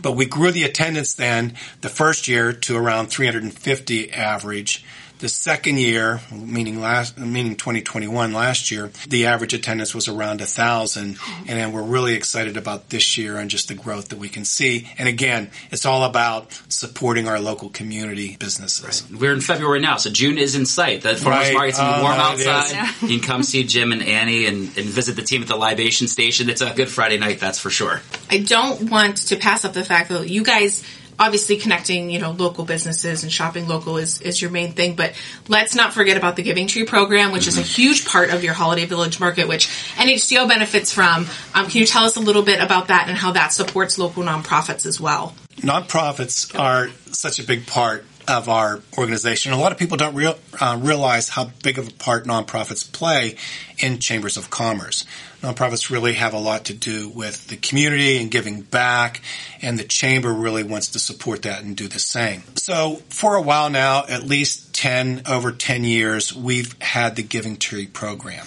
But 0.00 0.12
we 0.12 0.26
grew 0.26 0.52
the 0.52 0.62
attendance 0.64 1.14
then 1.14 1.54
the 1.80 1.88
first 1.88 2.28
year 2.28 2.52
to 2.52 2.76
around 2.76 3.08
350 3.08 4.12
average. 4.12 4.84
The 5.20 5.28
second 5.28 5.78
year, 5.78 6.20
meaning 6.32 6.80
last, 6.80 7.18
meaning 7.18 7.54
2021 7.56 8.32
last 8.32 8.70
year, 8.70 8.90
the 9.06 9.26
average 9.26 9.52
attendance 9.52 9.94
was 9.94 10.08
around 10.08 10.40
a 10.40 10.46
thousand, 10.46 11.18
and 11.40 11.48
then 11.58 11.72
we're 11.72 11.82
really 11.82 12.14
excited 12.14 12.56
about 12.56 12.88
this 12.88 13.18
year 13.18 13.36
and 13.36 13.50
just 13.50 13.68
the 13.68 13.74
growth 13.74 14.08
that 14.08 14.18
we 14.18 14.30
can 14.30 14.46
see. 14.46 14.88
And 14.96 15.06
again, 15.08 15.50
it's 15.70 15.84
all 15.84 16.04
about 16.04 16.50
supporting 16.70 17.28
our 17.28 17.38
local 17.38 17.68
community 17.68 18.38
businesses. 18.40 19.04
We're 19.12 19.34
in 19.34 19.42
February 19.42 19.80
now, 19.80 19.98
so 19.98 20.08
June 20.10 20.38
is 20.38 20.54
in 20.56 20.64
sight. 20.64 21.02
The 21.02 21.14
farmers 21.16 21.48
Right. 21.48 21.54
market's 21.54 21.78
gonna 21.78 21.92
be 21.92 21.98
Oh, 21.98 22.02
warm 22.02 22.16
no, 22.16 22.32
it 22.32 22.40
is. 22.40 22.46
outside. 22.46 22.88
You 23.02 23.18
can 23.20 23.28
come 23.28 23.42
see 23.42 23.64
Jim 23.64 23.92
and 23.92 24.02
Annie 24.02 24.46
and, 24.46 24.74
and 24.78 24.86
visit 24.86 25.16
the 25.16 25.22
team 25.22 25.42
at 25.42 25.48
the 25.48 25.56
libation 25.56 26.08
station. 26.08 26.48
It's 26.48 26.62
a 26.62 26.70
good 26.70 26.88
Friday 26.88 27.18
night, 27.18 27.40
that's 27.40 27.58
for 27.58 27.68
sure. 27.68 28.00
I 28.30 28.38
don't 28.38 28.88
want 28.90 29.18
to 29.28 29.36
pass 29.36 29.66
up 29.66 29.74
the 29.74 29.84
fact 29.84 30.08
that 30.08 30.30
you 30.30 30.42
guys 30.44 30.82
obviously 31.20 31.58
connecting, 31.58 32.10
you 32.10 32.18
know, 32.18 32.30
local 32.30 32.64
businesses 32.64 33.22
and 33.22 33.30
shopping 33.30 33.68
local 33.68 33.98
is, 33.98 34.22
is 34.22 34.40
your 34.40 34.50
main 34.50 34.72
thing, 34.72 34.96
but 34.96 35.12
let's 35.48 35.74
not 35.74 35.92
forget 35.92 36.16
about 36.16 36.34
the 36.34 36.42
Giving 36.42 36.66
Tree 36.66 36.86
program, 36.86 37.30
which 37.30 37.46
is 37.46 37.58
a 37.58 37.62
huge 37.62 38.06
part 38.06 38.30
of 38.30 38.42
your 38.42 38.54
Holiday 38.54 38.86
Village 38.86 39.20
Market, 39.20 39.46
which 39.46 39.68
NHCO 39.96 40.48
benefits 40.48 40.92
from. 40.92 41.26
Um, 41.54 41.66
can 41.66 41.78
you 41.78 41.86
tell 41.86 42.04
us 42.04 42.16
a 42.16 42.20
little 42.20 42.42
bit 42.42 42.62
about 42.62 42.88
that 42.88 43.08
and 43.08 43.16
how 43.16 43.32
that 43.32 43.52
supports 43.52 43.98
local 43.98 44.22
nonprofits 44.22 44.86
as 44.86 44.98
well? 44.98 45.34
Nonprofits 45.56 46.58
are 46.58 46.88
such 47.12 47.38
a 47.38 47.44
big 47.44 47.66
part 47.66 48.04
of 48.28 48.48
our 48.48 48.80
organization. 48.96 49.52
A 49.52 49.58
lot 49.58 49.72
of 49.72 49.78
people 49.78 49.96
don't 49.96 50.14
real, 50.14 50.38
uh, 50.60 50.78
realize 50.80 51.28
how 51.28 51.50
big 51.62 51.78
of 51.78 51.88
a 51.88 51.92
part 51.92 52.26
nonprofits 52.26 52.90
play 52.90 53.36
in 53.78 53.98
chambers 53.98 54.36
of 54.36 54.50
commerce. 54.50 55.04
Nonprofits 55.42 55.90
really 55.90 56.14
have 56.14 56.34
a 56.34 56.38
lot 56.38 56.66
to 56.66 56.74
do 56.74 57.08
with 57.08 57.46
the 57.48 57.56
community 57.56 58.18
and 58.18 58.30
giving 58.30 58.60
back, 58.60 59.22
and 59.62 59.78
the 59.78 59.84
chamber 59.84 60.32
really 60.32 60.62
wants 60.62 60.88
to 60.88 60.98
support 60.98 61.42
that 61.42 61.62
and 61.62 61.76
do 61.76 61.88
the 61.88 61.98
same. 61.98 62.42
So 62.56 62.96
for 63.08 63.36
a 63.36 63.42
while 63.42 63.70
now, 63.70 64.04
at 64.06 64.22
least 64.22 64.74
10, 64.74 65.22
over 65.26 65.52
10 65.52 65.84
years, 65.84 66.34
we've 66.34 66.80
had 66.80 67.16
the 67.16 67.22
Giving 67.22 67.56
Tree 67.56 67.86
program. 67.86 68.46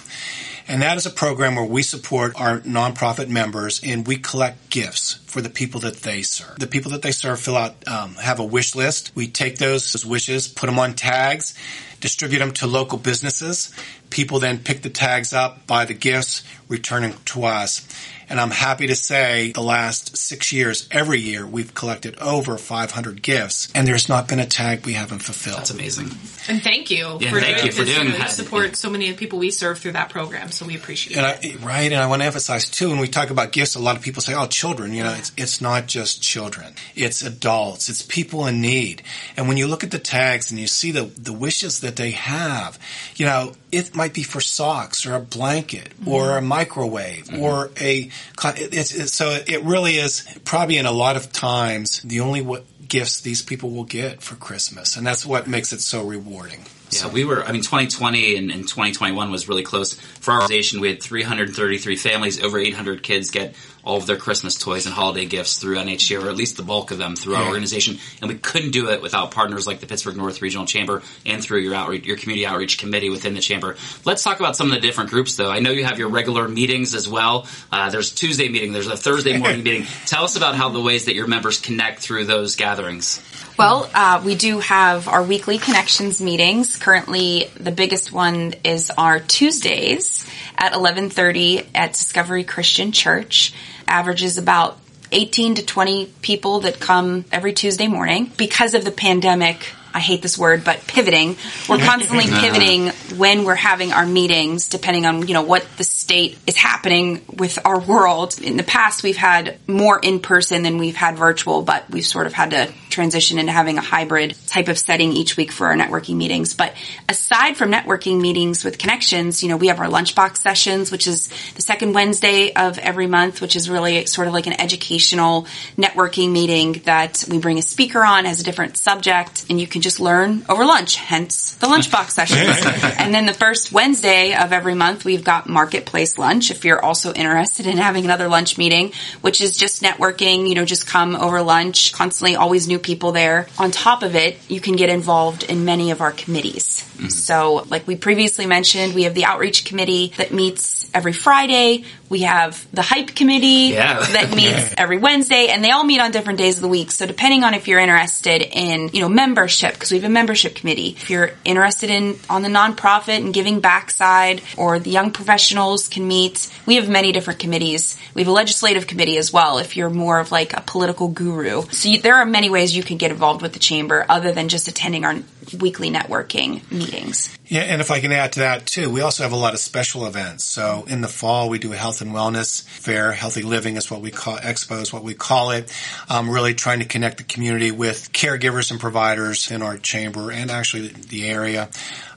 And 0.67 0.82
that 0.82 0.98
is 0.98 1.05
a 1.05 1.10
program 1.10 1.55
where 1.55 1.65
we 1.65 1.84
support 1.84 2.39
our 2.39 2.60
nonprofit 2.60 3.27
members 3.27 3.82
and 3.84 4.08
we 4.08 4.17
collect 4.17 4.70
gifts 4.70 5.15
for 5.25 5.41
the 5.41 5.50
people 5.50 5.82
that 5.82 5.98
they 5.98 6.22
serve. 6.22 6.58
The 6.60 6.67
people 6.67 6.91
that 6.91 7.01
they 7.01 7.12
serve 7.12 7.39
fill 7.39 7.58
out, 7.58 7.88
um, 7.88 8.15
have 8.15 8.39
a 8.39 8.46
wish 8.46 8.75
list. 8.75 9.12
We 9.15 9.27
take 9.27 9.58
those 9.58 10.05
wishes, 10.05 10.48
put 10.48 10.67
them 10.67 10.79
on 10.79 10.93
tags, 10.93 11.58
distribute 12.00 12.39
them 12.39 12.51
to 12.51 12.67
local 12.67 12.98
businesses. 12.98 13.74
People 14.13 14.39
then 14.39 14.60
pick 14.60 14.84
the 14.84 14.91
tags 14.91 15.34
up, 15.34 15.65
buy 15.65 15.86
the 15.86 15.96
gifts, 15.96 16.43
return 16.67 17.01
them 17.01 17.13
to 17.25 17.46
us. 17.46 17.88
And 18.29 18.39
I'm 18.39 18.51
happy 18.51 18.88
to 18.88 18.96
say 18.96 19.51
the 19.51 19.62
last 19.62 20.15
six 20.17 20.53
years, 20.53 20.88
every 20.91 21.20
year, 21.20 21.46
we've 21.46 21.74
collected 21.74 22.17
over 22.20 22.58
500 22.58 23.22
gifts, 23.22 23.72
and 23.75 23.86
there's 23.88 24.08
not 24.08 24.27
been 24.27 24.39
a 24.39 24.46
tag 24.46 24.86
we 24.86 24.93
haven't 24.93 25.20
fulfilled. 25.20 25.58
That's 25.58 25.72
amazing. 25.72 26.05
And 26.48 26.62
thank 26.62 26.89
you 26.89 27.17
Yeah, 27.20 27.29
for 27.32 27.41
thank 27.41 27.58
doing 27.58 27.65
you 27.65 27.72
for 27.74 27.84
doing 27.86 28.12
that. 28.12 28.20
You 28.22 28.27
support 28.29 28.75
so 28.75 28.89
many 28.89 29.10
of 29.10 29.17
the 29.17 29.20
people 29.20 29.39
we 29.39 29.51
serve 29.51 29.77
through 29.79 29.91
that 29.91 30.10
program, 30.10 30.51
so 30.51 30.65
we 30.65 30.75
appreciate 30.75 31.17
And 31.17 31.25
it. 31.43 31.62
I, 31.62 31.65
right, 31.65 31.91
and 31.91 32.01
I 32.01 32.08
want 32.08 32.22
to 32.22 32.25
emphasize 32.25 32.70
too, 32.70 32.89
when 32.89 33.00
we 33.00 33.08
talk 33.10 33.29
about 33.29 33.51
gifts, 33.51 33.75
a 33.75 33.79
lot 33.79 33.98
of 33.98 34.01
people 34.01 34.22
say, 34.22 34.34
"Oh, 34.34 34.48
children." 34.48 34.93
You 34.93 35.03
know, 35.03 35.13
it's 35.13 35.32
it's 35.38 35.62
not 35.62 35.86
just 35.88 36.24
children; 36.24 36.74
it's 36.96 37.22
adults, 37.24 37.89
it's 37.89 38.01
people 38.01 38.48
in 38.48 38.62
need. 38.62 39.03
And 39.36 39.48
when 39.48 39.58
you 39.58 39.67
look 39.67 39.84
at 39.84 39.91
the 39.91 40.00
tags 40.00 40.50
and 40.50 40.60
you 40.60 40.67
see 40.67 40.91
the 40.91 41.03
the 41.03 41.34
wishes 41.34 41.82
that 41.82 41.98
they 41.98 42.12
have, 42.12 42.79
you 43.15 43.25
know, 43.25 43.51
it 43.72 43.96
might 44.03 44.13
be 44.13 44.24
for 44.24 44.41
socks 44.41 45.05
or 45.05 45.13
a 45.13 45.19
blanket 45.22 45.89
mm-hmm. 45.91 46.10
or 46.10 46.38
a 46.38 46.41
microwave 46.41 47.27
mm-hmm. 47.27 47.41
or 47.41 47.72
a. 47.79 48.10
It's, 48.43 48.93
it's 48.93 49.13
so 49.13 49.39
it 49.48 49.63
really 49.63 49.95
is 49.95 50.27
probably 50.43 50.77
in 50.77 50.86
a 50.86 50.91
lot 50.91 51.15
of 51.15 51.31
times 51.31 52.01
the 52.01 52.19
only 52.19 52.41
what 52.41 52.65
gifts 52.86 53.22
these 53.22 53.41
people 53.41 53.69
will 53.72 53.86
get 53.86 54.22
for 54.22 54.36
Christmas, 54.36 54.98
and 54.98 55.07
that's 55.07 55.25
what 55.25 55.48
makes 55.48 55.72
it 55.72 55.79
so 55.79 56.03
rewarding. 56.03 56.65
Yeah, 57.01 57.09
we 57.09 57.25
were. 57.25 57.43
I 57.43 57.51
mean, 57.51 57.62
2020 57.62 58.35
and, 58.35 58.51
and 58.51 58.62
2021 58.63 59.31
was 59.31 59.47
really 59.47 59.63
close 59.63 59.93
for 59.93 60.31
our 60.31 60.41
organization. 60.41 60.81
We 60.81 60.89
had 60.89 61.01
333 61.01 61.95
families, 61.95 62.43
over 62.43 62.59
800 62.59 63.03
kids 63.03 63.31
get 63.31 63.55
all 63.83 63.97
of 63.97 64.05
their 64.05 64.17
Christmas 64.17 64.57
toys 64.57 64.85
and 64.85 64.95
holiday 64.95 65.25
gifts 65.25 65.57
through 65.57 65.75
NHCO, 65.75 66.23
or 66.23 66.29
at 66.29 66.35
least 66.35 66.57
the 66.57 66.63
bulk 66.63 66.91
of 66.91 66.97
them 66.97 67.15
through 67.15 67.35
our 67.35 67.47
organization. 67.47 67.97
And 68.21 68.31
we 68.31 68.38
couldn't 68.38 68.71
do 68.71 68.89
it 68.89 69.01
without 69.01 69.31
partners 69.31 69.67
like 69.67 69.81
the 69.81 69.88
Pittsburgh 69.88 70.15
North 70.15 70.41
Regional 70.41 70.65
Chamber 70.65 71.03
and 71.25 71.43
through 71.43 71.59
your 71.59 71.75
outreach, 71.75 72.05
your 72.05 72.17
community 72.17 72.45
outreach 72.45 72.77
committee 72.77 73.09
within 73.09 73.33
the 73.33 73.41
chamber. 73.41 73.75
Let's 74.05 74.23
talk 74.23 74.39
about 74.39 74.55
some 74.55 74.67
of 74.67 74.73
the 74.73 74.79
different 74.79 75.09
groups, 75.09 75.35
though. 75.35 75.50
I 75.50 75.59
know 75.59 75.71
you 75.71 75.83
have 75.83 76.00
your 76.00 76.09
regular 76.09 76.47
meetings 76.47 76.95
as 76.95 77.09
well. 77.09 77.47
Uh, 77.71 77.89
there's 77.89 78.13
Tuesday 78.13 78.47
meeting. 78.47 78.71
There's 78.71 78.88
a 78.88 78.97
Thursday 78.97 79.38
morning 79.38 79.63
meeting. 79.63 79.85
Tell 80.05 80.23
us 80.23 80.38
about 80.38 80.55
how 80.55 80.69
the 80.69 80.81
ways 80.81 81.05
that 81.05 81.15
your 81.15 81.27
members 81.27 81.59
connect 81.59 82.00
through 82.00 82.25
those 82.25 82.55
gatherings. 82.55 83.21
Well, 83.57 83.89
uh, 83.93 84.21
we 84.25 84.35
do 84.35 84.59
have 84.59 85.07
our 85.07 85.21
weekly 85.21 85.59
connections 85.59 86.19
meetings. 86.19 86.77
Currently, 86.84 87.50
the 87.58 87.72
biggest 87.72 88.12
one 88.12 88.56
is 88.66 88.92
our 88.98 89.18
Tuesdays 89.18 90.25
at 90.58 90.74
11:30 90.74 91.66
at 91.74 91.94
Discovery 91.94 92.44
Christian 92.44 92.92
Church. 92.92 93.54
Averages 93.88 94.38
about 94.38 94.80
18 95.13 95.56
to 95.56 95.66
20 95.66 96.08
people 96.22 96.60
that 96.60 96.82
come 96.82 97.24
every 97.32 97.54
Tuesday 97.54 97.88
morning. 97.88 98.34
Because 98.36 98.74
of 98.74 98.84
the 98.84 98.92
pandemic, 98.92 99.66
I 99.93 100.00
hate 100.00 100.21
this 100.21 100.38
word, 100.38 100.63
but 100.63 100.85
pivoting. 100.88 101.38
We're 101.69 101.77
constantly 101.77 102.25
pivoting 102.29 102.89
when 103.17 103.45
we're 103.45 103.55
having 103.55 103.91
our 103.91 104.05
meetings, 104.05 104.67
depending 104.67 105.05
on 105.05 105.27
you 105.27 105.33
know 105.33 105.43
what 105.43 105.65
the 105.77 105.83
state 105.83 106.38
is 106.47 106.57
happening 106.57 107.23
with 107.38 107.59
our 107.63 107.79
world. 107.79 108.39
In 108.41 108.57
the 108.57 108.63
past, 108.63 109.03
we've 109.03 109.17
had 109.17 109.59
more 109.67 110.00
in 110.00 110.19
person 110.19 110.63
than 110.63 110.77
we've 110.77 110.95
had 110.95 111.17
virtual, 111.17 111.62
but 111.62 111.89
we've 111.89 112.05
sort 112.05 112.25
of 112.25 112.33
had 112.33 112.51
to 112.51 112.73
transition 112.89 113.38
into 113.39 113.51
having 113.51 113.77
a 113.77 113.81
hybrid 113.81 114.35
type 114.47 114.67
of 114.67 114.77
setting 114.77 115.13
each 115.13 115.38
week 115.38 115.51
for 115.51 115.67
our 115.67 115.75
networking 115.75 116.15
meetings. 116.15 116.53
But 116.55 116.73
aside 117.07 117.55
from 117.55 117.71
networking 117.71 118.19
meetings 118.19 118.63
with 118.63 118.77
connections, 118.77 119.43
you 119.43 119.50
know, 119.50 119.57
we 119.57 119.67
have 119.67 119.79
our 119.79 119.88
lunchbox 119.88 120.38
sessions, 120.38 120.91
which 120.91 121.07
is 121.07 121.29
the 121.55 121.62
second 121.62 121.93
Wednesday 121.93 122.53
of 122.53 122.79
every 122.79 123.07
month, 123.07 123.41
which 123.41 123.55
is 123.55 123.69
really 123.69 124.05
sort 124.05 124.27
of 124.27 124.33
like 124.33 124.47
an 124.47 124.59
educational 124.59 125.45
networking 125.77 126.31
meeting 126.31 126.73
that 126.85 127.23
we 127.29 127.38
bring 127.38 127.57
a 127.57 127.62
speaker 127.62 128.03
on, 128.03 128.25
has 128.25 128.39
a 128.39 128.43
different 128.43 128.77
subject, 128.77 129.45
and 129.50 129.59
you 129.59 129.67
can 129.67 129.83
just 129.84 130.00
learn 130.00 130.44
over 130.50 130.66
lunch, 130.66 130.96
hence 130.96 131.54
the 131.56 131.68
lunchbox 131.68 132.10
sessions. 132.12 132.66
and 132.98 133.13
then 133.13 133.25
the 133.25 133.34
first 133.34 133.72
Wednesday 133.72 134.34
of 134.34 134.52
every 134.52 134.74
month, 134.74 135.06
we've 135.06 135.24
got 135.24 135.48
marketplace 135.48 136.18
lunch. 136.18 136.50
If 136.50 136.66
you're 136.66 136.84
also 136.84 137.13
interested 137.13 137.68
in 137.68 137.78
having 137.78 138.06
another 138.06 138.28
lunch 138.28 138.58
meeting, 138.58 138.94
which 139.22 139.42
is 139.42 139.58
just 139.58 139.84
networking, 139.84 140.48
you 140.48 140.56
know, 140.56 140.66
just 140.66 140.88
come 140.88 141.16
over 141.16 141.42
lunch, 141.42 141.94
constantly 141.94 142.36
always 142.36 142.68
new 142.68 142.80
people 142.80 143.12
there. 143.12 143.48
On 143.60 143.72
top 143.72 144.04
of 144.04 144.16
it, 144.16 144.40
you 144.50 144.60
can 144.60 144.75
get 144.75 144.90
involved 144.90 145.44
in 145.44 145.66
many 145.66 145.92
of 145.92 146.02
our 146.02 146.12
committees. 146.12 146.86
Mm-hmm. 146.96 147.10
So, 147.10 147.66
like 147.70 147.86
we 147.88 147.96
previously 147.96 148.46
mentioned, 148.46 148.94
we 148.94 149.04
have 149.04 149.13
the 149.13 149.25
outreach 149.25 149.66
committee 149.66 150.13
that 150.18 150.32
meets 150.32 150.90
every 150.94 151.13
Friday. 151.13 151.86
We 152.13 152.22
have 152.22 152.63
the 152.72 152.84
hype 152.84 153.15
committee 153.15 153.74
Yeah. 153.74 154.00
that 154.00 154.36
meets 154.36 154.75
every 154.77 155.00
Wednesday, 155.00 155.48
and 155.48 155.63
they 155.63 155.72
all 155.72 155.84
meet 155.84 156.00
on 156.00 156.12
different 156.12 156.38
days 156.38 156.58
of 156.58 156.62
the 156.62 156.67
week. 156.67 156.91
So, 156.91 157.08
depending 157.08 157.43
on 157.43 157.55
if 157.55 157.67
you're 157.67 157.79
interested 157.79 158.43
in, 158.43 158.91
you 158.93 159.01
know, 159.01 159.10
membership, 159.10 159.74
because 159.74 159.89
we 159.91 159.98
have 159.98 160.05
a 160.05 160.13
membership 160.13 160.53
committee. 160.53 160.89
If 160.89 161.10
you're 161.10 161.32
interested 161.43 161.89
in 161.89 162.15
on 162.29 162.43
the 162.43 162.50
nonprofit 162.50 163.17
and 163.17 163.34
giving 163.34 163.62
back 163.62 163.89
side, 163.89 164.43
or 164.58 164.77
the 164.77 164.91
young 164.91 165.10
professionals 165.10 165.88
can 165.88 166.08
meet, 166.08 166.53
we 166.67 166.75
have 166.75 166.88
many 166.88 167.12
different 167.12 167.39
committees. 167.39 167.98
We 168.13 168.22
have 168.22 168.29
a 168.29 168.32
legislative 168.32 168.86
committee 168.86 169.17
as 169.17 169.34
well. 169.34 169.58
If 169.58 169.75
you're 169.75 169.89
more 169.89 170.20
of 170.20 170.32
like 170.32 170.53
a 170.55 170.62
political 170.62 171.08
guru, 171.08 171.63
so 171.72 171.89
you, 171.89 172.00
there 172.00 172.17
are 172.17 172.25
many 172.27 172.51
ways 172.51 172.75
you 172.77 172.84
can 172.84 172.98
get 172.98 173.10
involved 173.10 173.41
with 173.41 173.53
the 173.53 173.60
chamber 173.60 174.05
other 174.08 174.32
than 174.32 174.50
just 174.50 174.67
attending 174.67 175.03
our 175.03 175.15
weekly 175.59 175.89
networking 175.89 176.69
meetings. 176.71 177.38
Yeah, 177.45 177.62
and 177.62 177.81
if 177.81 177.91
I 177.91 178.00
can 178.00 178.12
add 178.12 178.33
to 178.33 178.39
that 178.39 178.65
too, 178.65 178.89
we 178.89 179.01
also 179.01 179.23
have 179.23 179.31
a 179.31 179.38
lot 179.38 179.53
of 179.53 179.59
special 179.59 180.05
events. 180.05 180.43
So 180.43 180.85
in 180.88 181.01
the 181.01 181.07
fall, 181.07 181.50
we 181.50 181.59
do 181.59 181.73
a 181.73 181.75
health 181.75 182.01
and 182.01 182.12
wellness 182.12 182.63
fair. 182.63 183.12
Healthy 183.12 183.43
living 183.43 183.75
is 183.77 183.91
what 183.91 184.01
we 184.01 184.12
call 184.12 184.38
expo 184.38 184.81
is 184.81 184.93
what 184.93 185.03
we 185.03 185.13
call 185.13 185.51
it. 185.51 185.71
Um, 186.09 186.29
really 186.29 186.53
trying 186.53 186.79
to 186.79 186.85
connect 186.85 187.17
the 187.17 187.23
community 187.23 187.71
with 187.71 188.12
caregivers 188.13 188.71
and 188.71 188.79
providers 188.79 189.51
in 189.51 189.62
our 189.62 189.77
chamber 189.77 190.31
and 190.31 190.50
actually 190.50 190.88
the 190.88 191.27
area. 191.29 191.69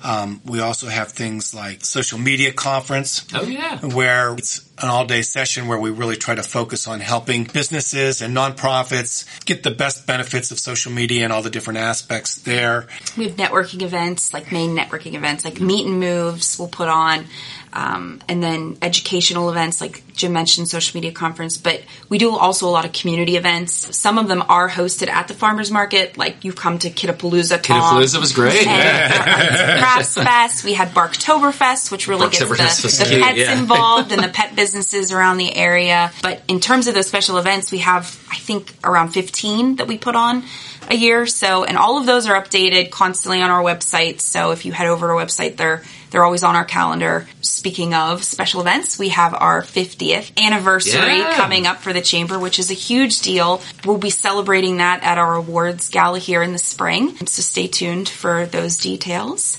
Um, 0.07 0.41
we 0.45 0.61
also 0.61 0.87
have 0.87 1.09
things 1.11 1.53
like 1.53 1.85
social 1.85 2.17
media 2.19 2.53
conference 2.53 3.27
Oh 3.35 3.43
yeah. 3.43 3.81
where 3.81 4.35
it's 4.35 4.61
an 4.81 4.89
all 4.89 5.05
day 5.05 5.23
session 5.23 5.67
where 5.67 5.79
we 5.81 5.91
really 5.91 6.15
try 6.17 6.37
to 6.37 6.45
focus 6.45 6.87
on 6.87 7.01
helping 7.01 7.43
businesses 7.45 8.23
and 8.23 8.37
nonprofits 8.37 9.25
get 9.47 9.65
the 9.65 9.73
best 9.73 10.07
benefits 10.07 10.53
of 10.53 10.61
social 10.61 10.93
media 10.93 11.25
and 11.25 11.33
all 11.33 11.43
the 11.43 11.51
different 11.51 11.79
aspects 11.81 12.37
there. 12.37 12.87
We 13.17 13.25
have 13.25 13.35
networking 13.37 13.83
events, 13.83 14.33
like 14.33 14.53
main 14.53 14.77
networking 14.77 15.15
events, 15.15 15.45
like 15.45 15.61
meet 15.61 15.87
and 15.87 15.99
moves 15.99 16.57
we'll 16.57 16.69
put 16.69 16.89
on. 16.89 17.27
Um, 17.77 18.21
and 18.27 18.43
then 18.43 18.79
educational 18.81 19.51
events 19.51 19.83
like 19.83 20.03
Jim 20.15 20.33
mentioned, 20.33 20.67
social 20.67 20.97
media 20.97 21.13
conference, 21.13 21.59
but 21.59 21.83
we 22.09 22.17
do 22.17 22.35
also 22.35 22.67
a 22.67 22.71
lot 22.71 22.87
of 22.87 22.95
community 22.95 23.37
events. 23.37 23.95
Some 23.95 24.17
of 24.17 24.29
them 24.29 24.43
are 24.49 24.67
hosted 24.67 25.09
at 25.09 25.29
the 25.29 25.35
farmers 25.35 25.71
market, 25.71 26.17
like 26.17 26.43
you've 26.43 26.57
come 26.57 26.79
to 26.79 26.89
Kittapalooza. 26.89 27.63
Tom. 27.63 27.83
Kittapalooza 27.83 28.19
was 28.19 28.33
great. 28.33 28.67
And 28.67 29.13
our 29.13 29.29
Arts 29.29 29.61
and 29.61 29.79
Crafts 29.79 30.15
Fest. 30.15 30.65
We 30.65 30.73
had 30.73 30.89
Barktoberfest, 30.89 31.93
which 31.93 32.09
really 32.09 32.31
gets 32.31 32.39
the, 32.39 33.05
the 33.05 33.11
cute, 33.11 33.23
pets 33.23 33.39
yeah. 33.39 33.59
involved 33.59 34.11
and 34.11 34.25
the 34.25 34.29
pet 34.29 34.57
businesses 34.57 35.13
around 35.13 35.37
the 35.37 35.55
area. 35.55 36.13
But 36.23 36.41
in 36.49 36.61
terms 36.61 36.87
of 36.87 36.95
those 36.95 37.09
special 37.09 37.37
events, 37.37 37.71
we 37.71 37.79
have, 37.79 38.07
I 38.31 38.37
think, 38.37 38.73
around 38.85 39.11
15 39.11 39.77
that 39.77 39.87
we 39.87 39.99
put 39.99 40.17
on 40.17 40.45
a 40.89 40.97
year. 40.97 41.27
So, 41.27 41.65
and 41.65 41.77
all 41.77 41.99
of 41.99 42.07
those 42.07 42.27
are 42.27 42.43
updated 42.43 42.91
constantly 42.91 43.43
on 43.43 43.51
our 43.51 43.63
website. 43.63 44.21
So 44.21 44.53
if 44.53 44.65
you 44.65 44.73
head 44.73 44.87
over 44.87 45.09
to 45.09 45.13
our 45.13 45.27
website, 45.27 45.57
they're, 45.57 45.83
they're 46.11 46.25
always 46.25 46.43
on 46.43 46.57
our 46.57 46.65
calendar. 46.65 47.27
Speaking 47.43 47.95
of 47.95 48.25
special 48.25 48.61
events, 48.61 48.99
we 48.99 49.11
have 49.11 49.35
our 49.35 49.63
50th 49.63 50.31
anniversary 50.37 51.19
Yeah. 51.19 51.35
coming 51.35 51.67
up 51.67 51.81
for 51.83 51.93
the 51.93 52.01
chamber, 52.01 52.39
which 52.39 52.59
is 52.59 52.71
a 52.71 52.75
huge 52.75 53.21
deal. 53.21 53.61
We'll 53.85 53.99
be 53.99 54.11
celebrating 54.11 54.77
that 54.79 55.03
at 55.03 55.19
our 55.19 55.35
awards 55.35 55.89
gala 55.89 56.19
here 56.19 56.43
in 56.43 56.53
the 56.53 56.59
spring. 56.59 57.17
So 57.27 57.43
stay 57.43 57.67
tuned 57.67 58.09
for 58.09 58.47
those 58.47 58.77
details. 58.77 59.59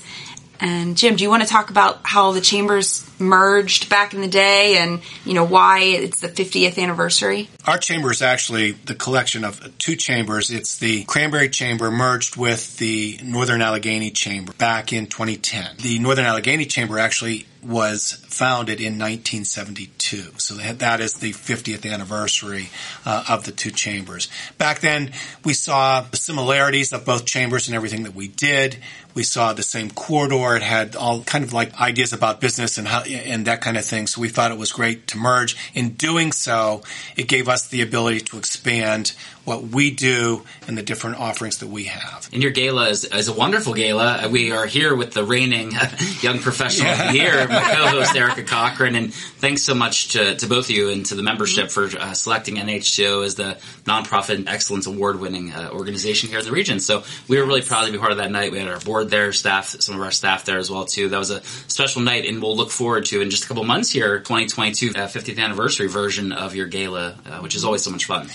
And 0.60 0.96
Jim, 0.96 1.16
do 1.16 1.22
you 1.22 1.30
want 1.30 1.42
to 1.44 1.48
talk 1.48 1.70
about 1.70 2.00
how 2.02 2.32
the 2.32 2.40
chambers 2.40 3.07
merged 3.20 3.88
back 3.88 4.14
in 4.14 4.20
the 4.20 4.28
day 4.28 4.78
and, 4.78 5.00
you 5.24 5.34
know, 5.34 5.44
why 5.44 5.80
it's 5.80 6.20
the 6.20 6.28
50th 6.28 6.78
anniversary? 6.82 7.48
Our 7.66 7.78
chamber 7.78 8.10
is 8.10 8.22
actually 8.22 8.72
the 8.72 8.94
collection 8.94 9.44
of 9.44 9.76
two 9.78 9.96
chambers. 9.96 10.50
It's 10.50 10.78
the 10.78 11.04
Cranberry 11.04 11.48
Chamber 11.48 11.90
merged 11.90 12.36
with 12.36 12.76
the 12.78 13.18
Northern 13.22 13.62
Allegheny 13.62 14.10
Chamber 14.10 14.52
back 14.52 14.92
in 14.92 15.06
2010. 15.06 15.76
The 15.78 15.98
Northern 15.98 16.24
Allegheny 16.24 16.64
Chamber 16.64 16.98
actually 16.98 17.46
was 17.62 18.12
founded 18.28 18.80
in 18.80 18.98
1972. 18.98 20.38
So 20.38 20.54
that 20.54 21.00
is 21.00 21.14
the 21.14 21.32
50th 21.32 21.90
anniversary 21.90 22.70
uh, 23.04 23.24
of 23.28 23.44
the 23.44 23.52
two 23.52 23.70
chambers. 23.70 24.28
Back 24.58 24.80
then, 24.80 25.12
we 25.44 25.54
saw 25.54 26.02
the 26.02 26.16
similarities 26.16 26.92
of 26.92 27.04
both 27.04 27.26
chambers 27.26 27.66
and 27.66 27.74
everything 27.74 28.04
that 28.04 28.14
we 28.14 28.28
did. 28.28 28.78
We 29.14 29.24
saw 29.24 29.52
the 29.52 29.62
same 29.62 29.90
corridor. 29.90 30.56
It 30.56 30.62
had 30.62 30.94
all 30.94 31.22
kind 31.24 31.44
of 31.44 31.52
like 31.52 31.80
ideas 31.80 32.12
about 32.12 32.40
business 32.40 32.78
and 32.78 32.86
how, 32.86 33.02
and 33.08 33.46
that 33.46 33.60
kind 33.60 33.76
of 33.76 33.84
thing. 33.84 34.06
So 34.06 34.20
we 34.20 34.28
thought 34.28 34.50
it 34.50 34.58
was 34.58 34.72
great 34.72 35.06
to 35.08 35.18
merge. 35.18 35.56
In 35.74 35.90
doing 35.90 36.32
so, 36.32 36.82
it 37.16 37.28
gave 37.28 37.48
us 37.48 37.68
the 37.68 37.82
ability 37.82 38.20
to 38.20 38.38
expand 38.38 39.14
what 39.48 39.68
we 39.68 39.90
do 39.90 40.44
and 40.66 40.76
the 40.76 40.82
different 40.82 41.18
offerings 41.18 41.58
that 41.58 41.68
we 41.68 41.84
have. 41.84 42.28
And 42.34 42.42
your 42.42 42.52
gala 42.52 42.90
is, 42.90 43.04
is 43.04 43.28
a 43.28 43.32
wonderful 43.32 43.72
gala. 43.72 44.28
We 44.28 44.52
are 44.52 44.66
here 44.66 44.94
with 44.94 45.14
the 45.14 45.24
reigning 45.24 45.72
young 46.20 46.38
professional 46.38 46.92
of 46.92 46.98
the 46.98 47.14
year, 47.14 47.48
my 47.48 47.60
co-host 47.60 48.14
Erica 48.14 48.42
Cochran, 48.42 48.94
and 48.94 49.14
thanks 49.14 49.62
so 49.62 49.74
much 49.74 50.08
to, 50.12 50.36
to 50.36 50.46
both 50.46 50.66
of 50.66 50.70
you 50.70 50.90
and 50.90 51.06
to 51.06 51.14
the 51.14 51.22
membership 51.22 51.70
for 51.70 51.86
uh, 51.86 52.12
selecting 52.12 52.56
NHCO 52.56 53.24
as 53.24 53.36
the 53.36 53.56
nonprofit 53.84 54.46
excellence 54.46 54.86
award 54.86 55.18
winning 55.18 55.50
uh, 55.50 55.70
organization 55.72 56.28
here 56.28 56.40
in 56.40 56.44
the 56.44 56.52
region. 56.52 56.78
So 56.78 57.04
we 57.26 57.38
were 57.38 57.46
really 57.46 57.62
proud 57.62 57.86
to 57.86 57.92
be 57.92 57.96
part 57.96 58.12
of 58.12 58.18
that 58.18 58.30
night. 58.30 58.52
We 58.52 58.58
had 58.58 58.68
our 58.68 58.80
board 58.80 59.08
there, 59.08 59.32
staff, 59.32 59.68
some 59.80 59.94
of 59.94 60.02
our 60.02 60.10
staff 60.10 60.44
there 60.44 60.58
as 60.58 60.70
well 60.70 60.84
too. 60.84 61.08
That 61.08 61.18
was 61.18 61.30
a 61.30 61.42
special 61.68 62.02
night, 62.02 62.26
and 62.26 62.42
we'll 62.42 62.56
look 62.56 62.70
forward 62.70 63.06
to 63.06 63.22
in 63.22 63.30
just 63.30 63.44
a 63.44 63.48
couple 63.48 63.64
months 63.64 63.90
here, 63.90 64.18
2022 64.18 64.90
uh, 64.90 65.06
50th 65.06 65.38
anniversary 65.38 65.88
version 65.88 66.32
of 66.32 66.54
your 66.54 66.66
gala, 66.66 67.16
uh, 67.24 67.38
which 67.38 67.54
is 67.56 67.64
always 67.64 67.82
so 67.82 67.90
much 67.90 68.04
fun. 68.04 68.28